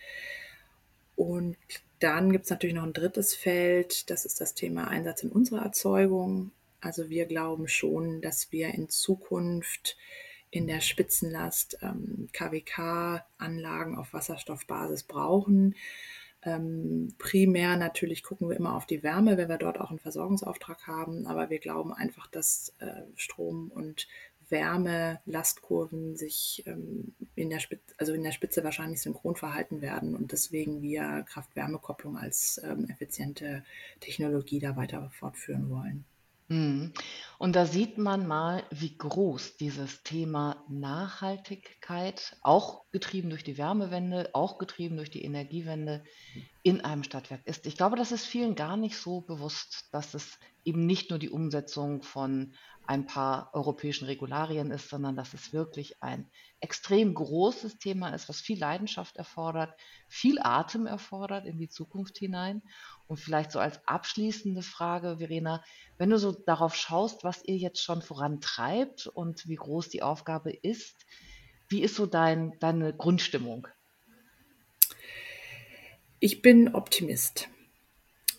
Und 1.17 1.57
dann 2.01 2.33
gibt 2.33 2.45
es 2.45 2.51
natürlich 2.51 2.75
noch 2.75 2.83
ein 2.83 2.93
drittes 2.93 3.35
Feld, 3.35 4.11
das 4.11 4.25
ist 4.25 4.41
das 4.41 4.55
Thema 4.55 4.89
Einsatz 4.89 5.23
in 5.23 5.31
unserer 5.31 5.63
Erzeugung. 5.63 6.51
Also 6.85 7.09
wir 7.09 7.25
glauben 7.25 7.67
schon, 7.67 8.21
dass 8.21 8.53
wir 8.53 8.75
in 8.75 8.91
Zukunft 8.91 9.97
in 10.51 10.67
der 10.67 10.81
Spitzenlast 10.81 11.79
ähm, 11.81 12.29
KWK-Anlagen 12.35 13.97
auf 13.97 14.13
Wasserstoffbasis 14.13 15.05
brauchen. 15.05 15.77
Ähm, 16.43 17.15
primär 17.17 17.79
natürlich 17.79 18.23
gucken 18.23 18.51
wir 18.51 18.57
immer 18.57 18.77
auf 18.77 18.85
die 18.85 19.03
Wärme, 19.03 19.39
wenn 19.39 19.49
wir 19.49 19.57
dort 19.57 19.81
auch 19.81 19.89
einen 19.89 19.99
Versorgungsauftrag 19.99 20.87
haben, 20.87 21.27
aber 21.27 21.49
wir 21.49 21.59
glauben 21.59 21.95
einfach, 21.95 22.27
dass 22.27 22.75
äh, 22.81 23.03
Strom 23.17 23.71
und 23.71 24.07
Wärme-Lastkurven 24.51 26.17
sich 26.17 26.65
ähm, 26.67 27.15
in, 27.35 27.49
der 27.49 27.61
Spitze, 27.61 27.95
also 27.97 28.13
in 28.13 28.23
der 28.23 28.33
Spitze 28.33 28.63
wahrscheinlich 28.63 29.01
synchron 29.01 29.37
verhalten 29.37 29.81
werden 29.81 30.15
und 30.15 30.33
deswegen 30.33 30.83
wir 30.83 31.25
Kraft-Wärme-Kopplung 31.27 32.19
als 32.19 32.61
ähm, 32.63 32.91
effiziente 32.91 33.65
Technologie 34.01 34.59
da 34.59 34.77
weiter 34.77 35.11
fortführen 35.19 35.71
wollen. 35.71 36.05
Mhm. 36.49 36.93
Und 37.39 37.57
da 37.57 37.67
sieht 37.67 37.99
man 37.99 38.27
mal, 38.27 38.65
wie 38.71 38.97
groß 38.97 39.57
dieses 39.57 40.03
Thema 40.03 40.63
Nachhaltigkeit, 40.69 42.37
auch 42.43 42.85
getrieben 42.91 43.31
durch 43.31 43.45
die 43.45 43.57
Wärmewende, 43.57 44.31
auch 44.35 44.59
getrieben 44.59 44.97
durch 44.97 45.11
die 45.11 45.25
Energiewende, 45.25 46.05
in 46.65 46.81
einem 46.81 47.03
Stadtwerk 47.03 47.43
ist. 47.47 47.67
Ich 47.67 47.77
glaube, 47.77 47.95
das 47.95 48.11
ist 48.11 48.25
vielen 48.25 48.55
gar 48.55 48.79
nicht 48.79 48.97
so 48.97 49.21
bewusst, 49.21 49.87
dass 49.93 50.15
es 50.15 50.39
eben 50.65 50.87
nicht 50.87 51.11
nur 51.11 51.19
die 51.19 51.29
Umsetzung 51.29 52.03
von 52.03 52.55
ein 52.87 53.05
paar 53.05 53.51
europäischen 53.53 54.07
Regularien 54.07 54.71
ist, 54.71 54.89
sondern 54.89 55.15
dass 55.15 55.35
es 55.35 55.53
wirklich 55.53 56.03
ein 56.03 56.31
extrem 56.61 57.13
großes 57.13 57.77
Thema 57.77 58.15
ist, 58.15 58.31
was 58.31 58.41
viel 58.41 58.59
Leidenschaft 58.59 59.17
erfordert, 59.17 59.79
viel 60.09 60.39
Atem 60.41 60.87
erfordert 60.87 61.45
in 61.45 61.59
die 61.59 61.69
Zukunft 61.69 62.17
hinein. 62.17 62.63
Und 63.09 63.19
vielleicht 63.19 63.53
so 63.53 63.59
als 63.59 63.87
abschließende 63.87 64.63
Frage, 64.63 65.19
Verena, 65.19 65.63
wenn 65.99 66.09
du 66.09 66.19
so 66.19 66.33
darauf 66.33 66.75
schaust, 66.75 67.25
was 67.25 67.45
ihr 67.45 67.59
jetzt 67.59 67.83
schon 67.83 68.01
vorantreibt 68.01 69.07
und 69.07 69.47
wie 69.47 69.57
groß 69.57 69.91
die 69.91 70.03
Aufgabe 70.03 70.51
ist, 70.51 71.05
wie 71.69 71.83
ist 71.83 71.95
so 71.95 72.07
dein, 72.07 72.59
deine 72.59 72.97
Grundstimmung? 72.97 73.69
Ich 76.25 76.41
bin 76.41 76.75
Optimist. 76.75 77.51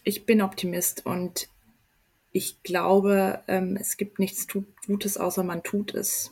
Ich 0.03 0.25
bin 0.25 0.41
Optimist 0.41 1.05
und 1.05 1.49
ich 2.31 2.63
glaube, 2.63 3.43
ähm, 3.47 3.77
es 3.79 3.97
gibt 3.97 4.17
nichts 4.17 4.47
Gutes, 4.87 5.17
außer 5.17 5.43
man 5.43 5.61
tut 5.61 5.93
es. 5.93 6.31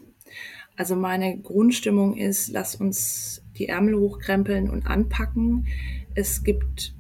Also 0.78 0.96
meine 0.96 1.38
Grundstimmung 1.38 2.18
ist, 2.18 2.48
lass 2.48 2.74
uns 2.74 3.44
die 3.56 3.68
Ärmel 3.68 4.00
hochkrempeln 4.00 4.68
und 4.68 4.88
anpacken. 4.88 5.68
Es 6.16 6.44
gibt 6.44 6.96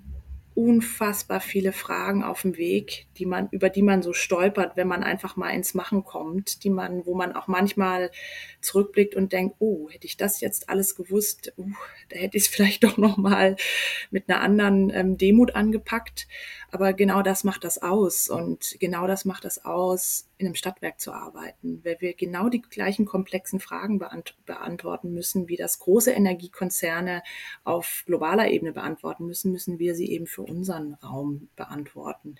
unfassbar 0.53 1.39
viele 1.39 1.71
Fragen 1.71 2.23
auf 2.23 2.43
dem 2.43 2.55
Weg, 2.55 3.07
die 3.17 3.25
man, 3.25 3.49
über 3.51 3.69
die 3.69 3.81
man 3.81 4.01
so 4.01 4.13
stolpert, 4.13 4.75
wenn 4.75 4.87
man 4.87 5.03
einfach 5.03 5.35
mal 5.35 5.49
ins 5.49 5.73
Machen 5.73 6.03
kommt, 6.03 6.63
die 6.63 6.69
man, 6.69 7.05
wo 7.05 7.15
man 7.15 7.33
auch 7.33 7.47
manchmal 7.47 8.11
zurückblickt 8.61 9.15
und 9.15 9.33
denkt, 9.33 9.55
oh, 9.59 9.89
hätte 9.89 10.07
ich 10.07 10.17
das 10.17 10.41
jetzt 10.41 10.69
alles 10.69 10.95
gewusst, 10.95 11.53
uh, 11.57 11.71
da 12.09 12.17
hätte 12.17 12.37
ich 12.37 12.43
es 12.43 12.49
vielleicht 12.53 12.83
doch 12.83 12.97
noch 12.97 13.17
mal 13.17 13.55
mit 14.11 14.29
einer 14.29 14.41
anderen 14.41 14.89
ähm, 14.89 15.17
Demut 15.17 15.55
angepackt. 15.55 16.27
Aber 16.71 16.93
genau 16.93 17.21
das 17.21 17.43
macht 17.43 17.63
das 17.63 17.81
aus 17.83 18.29
und 18.29 18.77
genau 18.79 19.05
das 19.05 19.25
macht 19.25 19.45
das 19.45 19.63
aus, 19.63 20.27
in 20.43 20.47
einem 20.47 20.55
Stadtwerk 20.55 20.99
zu 20.99 21.13
arbeiten, 21.13 21.81
weil 21.83 21.97
wir 21.99 22.13
genau 22.15 22.49
die 22.49 22.61
gleichen 22.61 23.05
komplexen 23.05 23.59
Fragen 23.59 23.99
beant 23.99 24.35
beantworten 24.45 25.13
müssen, 25.13 25.47
wie 25.47 25.55
das 25.55 25.79
große 25.79 26.11
Energiekonzerne 26.11 27.23
auf 27.63 28.03
globaler 28.05 28.49
Ebene 28.49 28.73
beantworten 28.73 29.25
müssen, 29.25 29.51
müssen 29.51 29.79
wir 29.79 29.95
sie 29.95 30.11
eben 30.11 30.27
für 30.27 30.41
unseren 30.41 30.95
Raum 30.95 31.47
beantworten. 31.55 32.35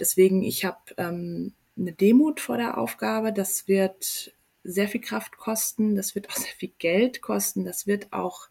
Deswegen, 0.00 0.42
ich 0.42 0.64
habe 0.64 0.78
ähm, 0.98 1.54
eine 1.78 1.92
Demut 1.92 2.40
vor 2.40 2.56
der 2.56 2.78
Aufgabe. 2.78 3.32
Das 3.32 3.68
wird 3.68 4.32
sehr 4.64 4.88
viel 4.88 5.00
Kraft 5.00 5.36
kosten, 5.36 5.94
das 5.94 6.14
wird 6.14 6.30
auch 6.30 6.36
sehr 6.36 6.52
viel 6.56 6.72
Geld 6.78 7.22
kosten, 7.22 7.64
das 7.64 7.86
wird 7.86 8.12
auch 8.12 8.48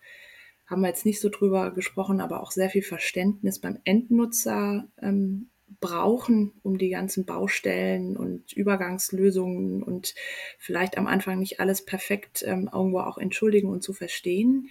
haben 0.65 0.81
wir 0.81 0.87
jetzt 0.87 1.05
nicht 1.05 1.21
so 1.21 1.29
drüber 1.29 1.71
gesprochen, 1.71 2.21
aber 2.21 2.41
auch 2.41 2.51
sehr 2.51 2.69
viel 2.69 2.81
Verständnis 2.81 3.59
beim 3.59 3.77
Endnutzer 3.83 4.87
ähm, 4.99 5.49
brauchen, 5.79 6.53
um 6.63 6.77
die 6.77 6.89
ganzen 6.89 7.25
Baustellen 7.25 8.17
und 8.17 8.53
Übergangslösungen 8.53 9.83
und 9.83 10.15
vielleicht 10.57 10.97
am 10.97 11.07
Anfang 11.07 11.39
nicht 11.39 11.59
alles 11.59 11.85
perfekt 11.85 12.43
ähm, 12.47 12.69
irgendwo 12.71 12.99
auch 12.99 13.17
entschuldigen 13.17 13.69
und 13.69 13.83
zu 13.83 13.93
verstehen. 13.93 14.69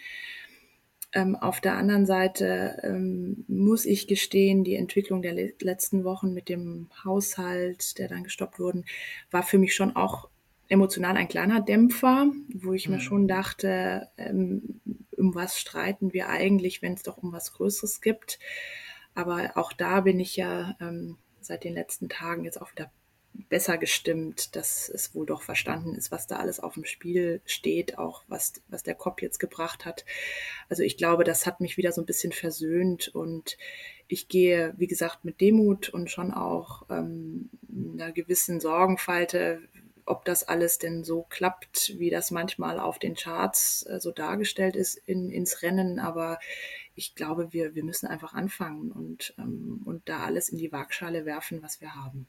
Ähm, 1.14 1.36
auf 1.36 1.60
der 1.60 1.76
anderen 1.76 2.06
Seite 2.06 2.80
ähm, 2.82 3.44
muss 3.46 3.84
ich 3.86 4.08
gestehen, 4.08 4.64
die 4.64 4.74
Entwicklung 4.74 5.22
der 5.22 5.32
le 5.32 5.54
letzten 5.60 6.02
Wochen 6.02 6.34
mit 6.34 6.48
dem 6.48 6.90
Haushalt, 7.04 7.98
der 7.98 8.08
dann 8.08 8.24
gestoppt 8.24 8.58
wurden, 8.58 8.84
war 9.30 9.44
für 9.44 9.58
mich 9.58 9.74
schon 9.74 9.94
auch 9.94 10.28
emotional 10.68 11.16
ein 11.16 11.28
kleiner 11.28 11.60
Dämpfer, 11.60 12.32
wo 12.52 12.72
ich 12.72 12.88
mhm. 12.88 12.96
mir 12.96 13.00
schon 13.00 13.28
dachte, 13.28 14.08
ähm, 14.18 14.80
um 15.16 15.34
was 15.34 15.58
streiten 15.58 16.12
wir 16.12 16.28
eigentlich, 16.28 16.82
wenn 16.82 16.94
es 16.94 17.04
doch 17.04 17.18
um 17.18 17.32
was 17.32 17.52
Größeres 17.52 18.00
gibt. 18.00 18.40
Aber 19.14 19.52
auch 19.54 19.72
da 19.72 20.00
bin 20.00 20.18
ich 20.18 20.34
ja 20.34 20.76
ähm, 20.80 21.16
seit 21.40 21.62
den 21.62 21.74
letzten 21.74 22.08
Tagen 22.08 22.44
jetzt 22.44 22.60
auch 22.60 22.72
wieder 22.72 22.90
besser 23.48 23.78
gestimmt, 23.78 24.56
dass 24.56 24.88
es 24.88 25.14
wohl 25.14 25.26
doch 25.26 25.42
verstanden 25.42 25.94
ist, 25.94 26.10
was 26.10 26.26
da 26.26 26.36
alles 26.36 26.60
auf 26.60 26.74
dem 26.74 26.84
Spiel 26.84 27.40
steht, 27.44 27.98
auch 27.98 28.22
was, 28.28 28.54
was 28.68 28.82
der 28.82 28.94
Kopf 28.94 29.22
jetzt 29.22 29.38
gebracht 29.38 29.84
hat. 29.84 30.04
Also 30.68 30.82
ich 30.82 30.96
glaube, 30.96 31.24
das 31.24 31.46
hat 31.46 31.60
mich 31.60 31.76
wieder 31.76 31.92
so 31.92 32.02
ein 32.02 32.06
bisschen 32.06 32.32
versöhnt 32.32 33.08
und 33.08 33.56
ich 34.06 34.28
gehe, 34.28 34.74
wie 34.76 34.86
gesagt, 34.86 35.24
mit 35.24 35.40
Demut 35.40 35.88
und 35.88 36.10
schon 36.10 36.32
auch 36.32 36.84
ähm, 36.90 37.50
einer 37.94 38.12
gewissen 38.12 38.60
Sorgenfalte 38.60 39.62
ob 40.06 40.24
das 40.24 40.44
alles 40.44 40.78
denn 40.78 41.04
so 41.04 41.22
klappt, 41.22 41.98
wie 41.98 42.10
das 42.10 42.30
manchmal 42.30 42.78
auf 42.78 42.98
den 42.98 43.14
Charts 43.14 43.86
äh, 43.86 44.00
so 44.00 44.10
dargestellt 44.10 44.76
ist, 44.76 44.96
in, 44.96 45.30
ins 45.30 45.62
Rennen. 45.62 45.98
Aber 45.98 46.38
ich 46.94 47.14
glaube, 47.14 47.52
wir, 47.52 47.74
wir 47.74 47.84
müssen 47.84 48.06
einfach 48.06 48.34
anfangen 48.34 48.92
und, 48.92 49.34
ähm, 49.38 49.82
und 49.84 50.08
da 50.08 50.24
alles 50.24 50.48
in 50.48 50.58
die 50.58 50.72
Waagschale 50.72 51.24
werfen, 51.24 51.62
was 51.62 51.80
wir 51.80 51.94
haben. 51.94 52.26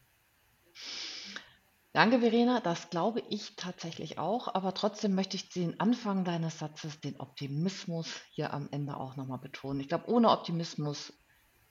Danke, 1.96 2.20
Verena. 2.20 2.60
Das 2.60 2.90
glaube 2.90 3.24
ich 3.30 3.56
tatsächlich 3.56 4.18
auch. 4.18 4.54
Aber 4.54 4.74
trotzdem 4.74 5.16
möchte 5.16 5.38
ich 5.38 5.48
den 5.48 5.80
Anfang 5.80 6.26
deines 6.26 6.60
Satzes, 6.60 7.00
den 7.00 7.18
Optimismus 7.22 8.20
hier 8.32 8.54
am 8.54 8.68
Ende 8.72 8.98
auch 8.98 9.16
nochmal 9.16 9.38
betonen. 9.38 9.80
Ich 9.80 9.88
glaube, 9.88 10.10
ohne 10.10 10.30
Optimismus 10.30 11.14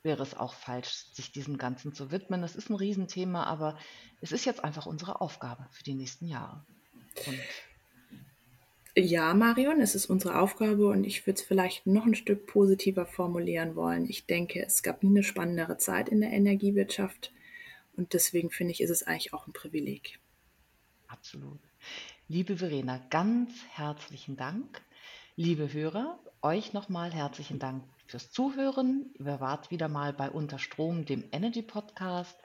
wäre 0.02 0.22
es 0.22 0.34
auch 0.34 0.54
falsch, 0.54 1.08
sich 1.12 1.30
diesem 1.30 1.58
Ganzen 1.58 1.92
zu 1.92 2.10
widmen. 2.10 2.40
Das 2.40 2.56
ist 2.56 2.70
ein 2.70 2.76
Riesenthema, 2.76 3.44
aber 3.44 3.76
es 4.22 4.32
ist 4.32 4.46
jetzt 4.46 4.64
einfach 4.64 4.86
unsere 4.86 5.20
Aufgabe 5.20 5.66
für 5.72 5.84
die 5.84 5.92
nächsten 5.92 6.26
Jahre. 6.26 6.64
Und 7.26 7.38
ja, 8.96 9.34
Marion, 9.34 9.82
es 9.82 9.94
ist 9.94 10.06
unsere 10.06 10.40
Aufgabe 10.40 10.86
und 10.86 11.04
ich 11.04 11.26
würde 11.26 11.38
es 11.38 11.46
vielleicht 11.46 11.86
noch 11.86 12.06
ein 12.06 12.14
Stück 12.14 12.46
positiver 12.46 13.04
formulieren 13.04 13.76
wollen. 13.76 14.08
Ich 14.08 14.24
denke, 14.24 14.64
es 14.64 14.82
gab 14.82 15.02
nie 15.02 15.10
eine 15.10 15.22
spannendere 15.22 15.76
Zeit 15.76 16.08
in 16.08 16.22
der 16.22 16.30
Energiewirtschaft 16.30 17.30
und 17.96 18.12
deswegen 18.12 18.50
finde 18.50 18.72
ich, 18.72 18.80
ist 18.80 18.90
es 18.90 19.02
eigentlich 19.02 19.32
auch 19.32 19.46
ein 19.46 19.52
Privileg. 19.52 20.18
Absolut. 21.06 21.60
Liebe 22.28 22.56
Verena, 22.56 22.98
ganz 23.10 23.52
herzlichen 23.70 24.36
Dank. 24.36 24.82
Liebe 25.36 25.72
Hörer, 25.72 26.18
euch 26.42 26.72
nochmal 26.72 27.12
herzlichen 27.12 27.58
Dank 27.58 27.84
fürs 28.06 28.30
Zuhören. 28.30 29.12
Ihr 29.18 29.40
wart 29.40 29.70
wieder 29.70 29.88
mal 29.88 30.12
bei 30.12 30.30
Unterstrom, 30.30 31.04
dem 31.04 31.24
Energy 31.32 31.62
Podcast 31.62 32.36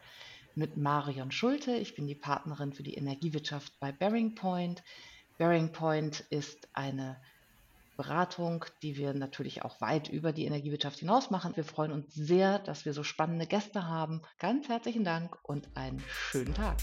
mit 0.55 0.77
Marion 0.77 1.31
Schulte. 1.31 1.75
Ich 1.75 1.95
bin 1.95 2.07
die 2.07 2.15
Partnerin 2.15 2.73
für 2.73 2.83
die 2.83 2.95
Energiewirtschaft 2.95 3.79
bei 3.79 3.91
Bearing 3.91 4.35
Point. 4.35 4.83
Bearing 5.37 5.71
Point 5.71 6.21
ist 6.29 6.67
eine 6.73 7.21
Beratung, 7.99 8.63
die 8.81 8.95
wir 8.95 9.13
natürlich 9.13 9.65
auch 9.65 9.81
weit 9.81 10.07
über 10.07 10.31
die 10.31 10.45
Energiewirtschaft 10.45 10.99
hinaus 10.99 11.31
machen. 11.31 11.57
Wir 11.57 11.65
freuen 11.65 11.91
uns 11.91 12.13
sehr, 12.13 12.57
dass 12.59 12.85
wir 12.85 12.93
so 12.93 13.03
spannende 13.03 13.45
Gäste 13.45 13.87
haben. 13.87 14.21
Ganz 14.39 14.69
herzlichen 14.69 15.03
Dank 15.03 15.37
und 15.43 15.67
einen 15.75 16.01
schönen 16.07 16.53
Tag. 16.53 16.77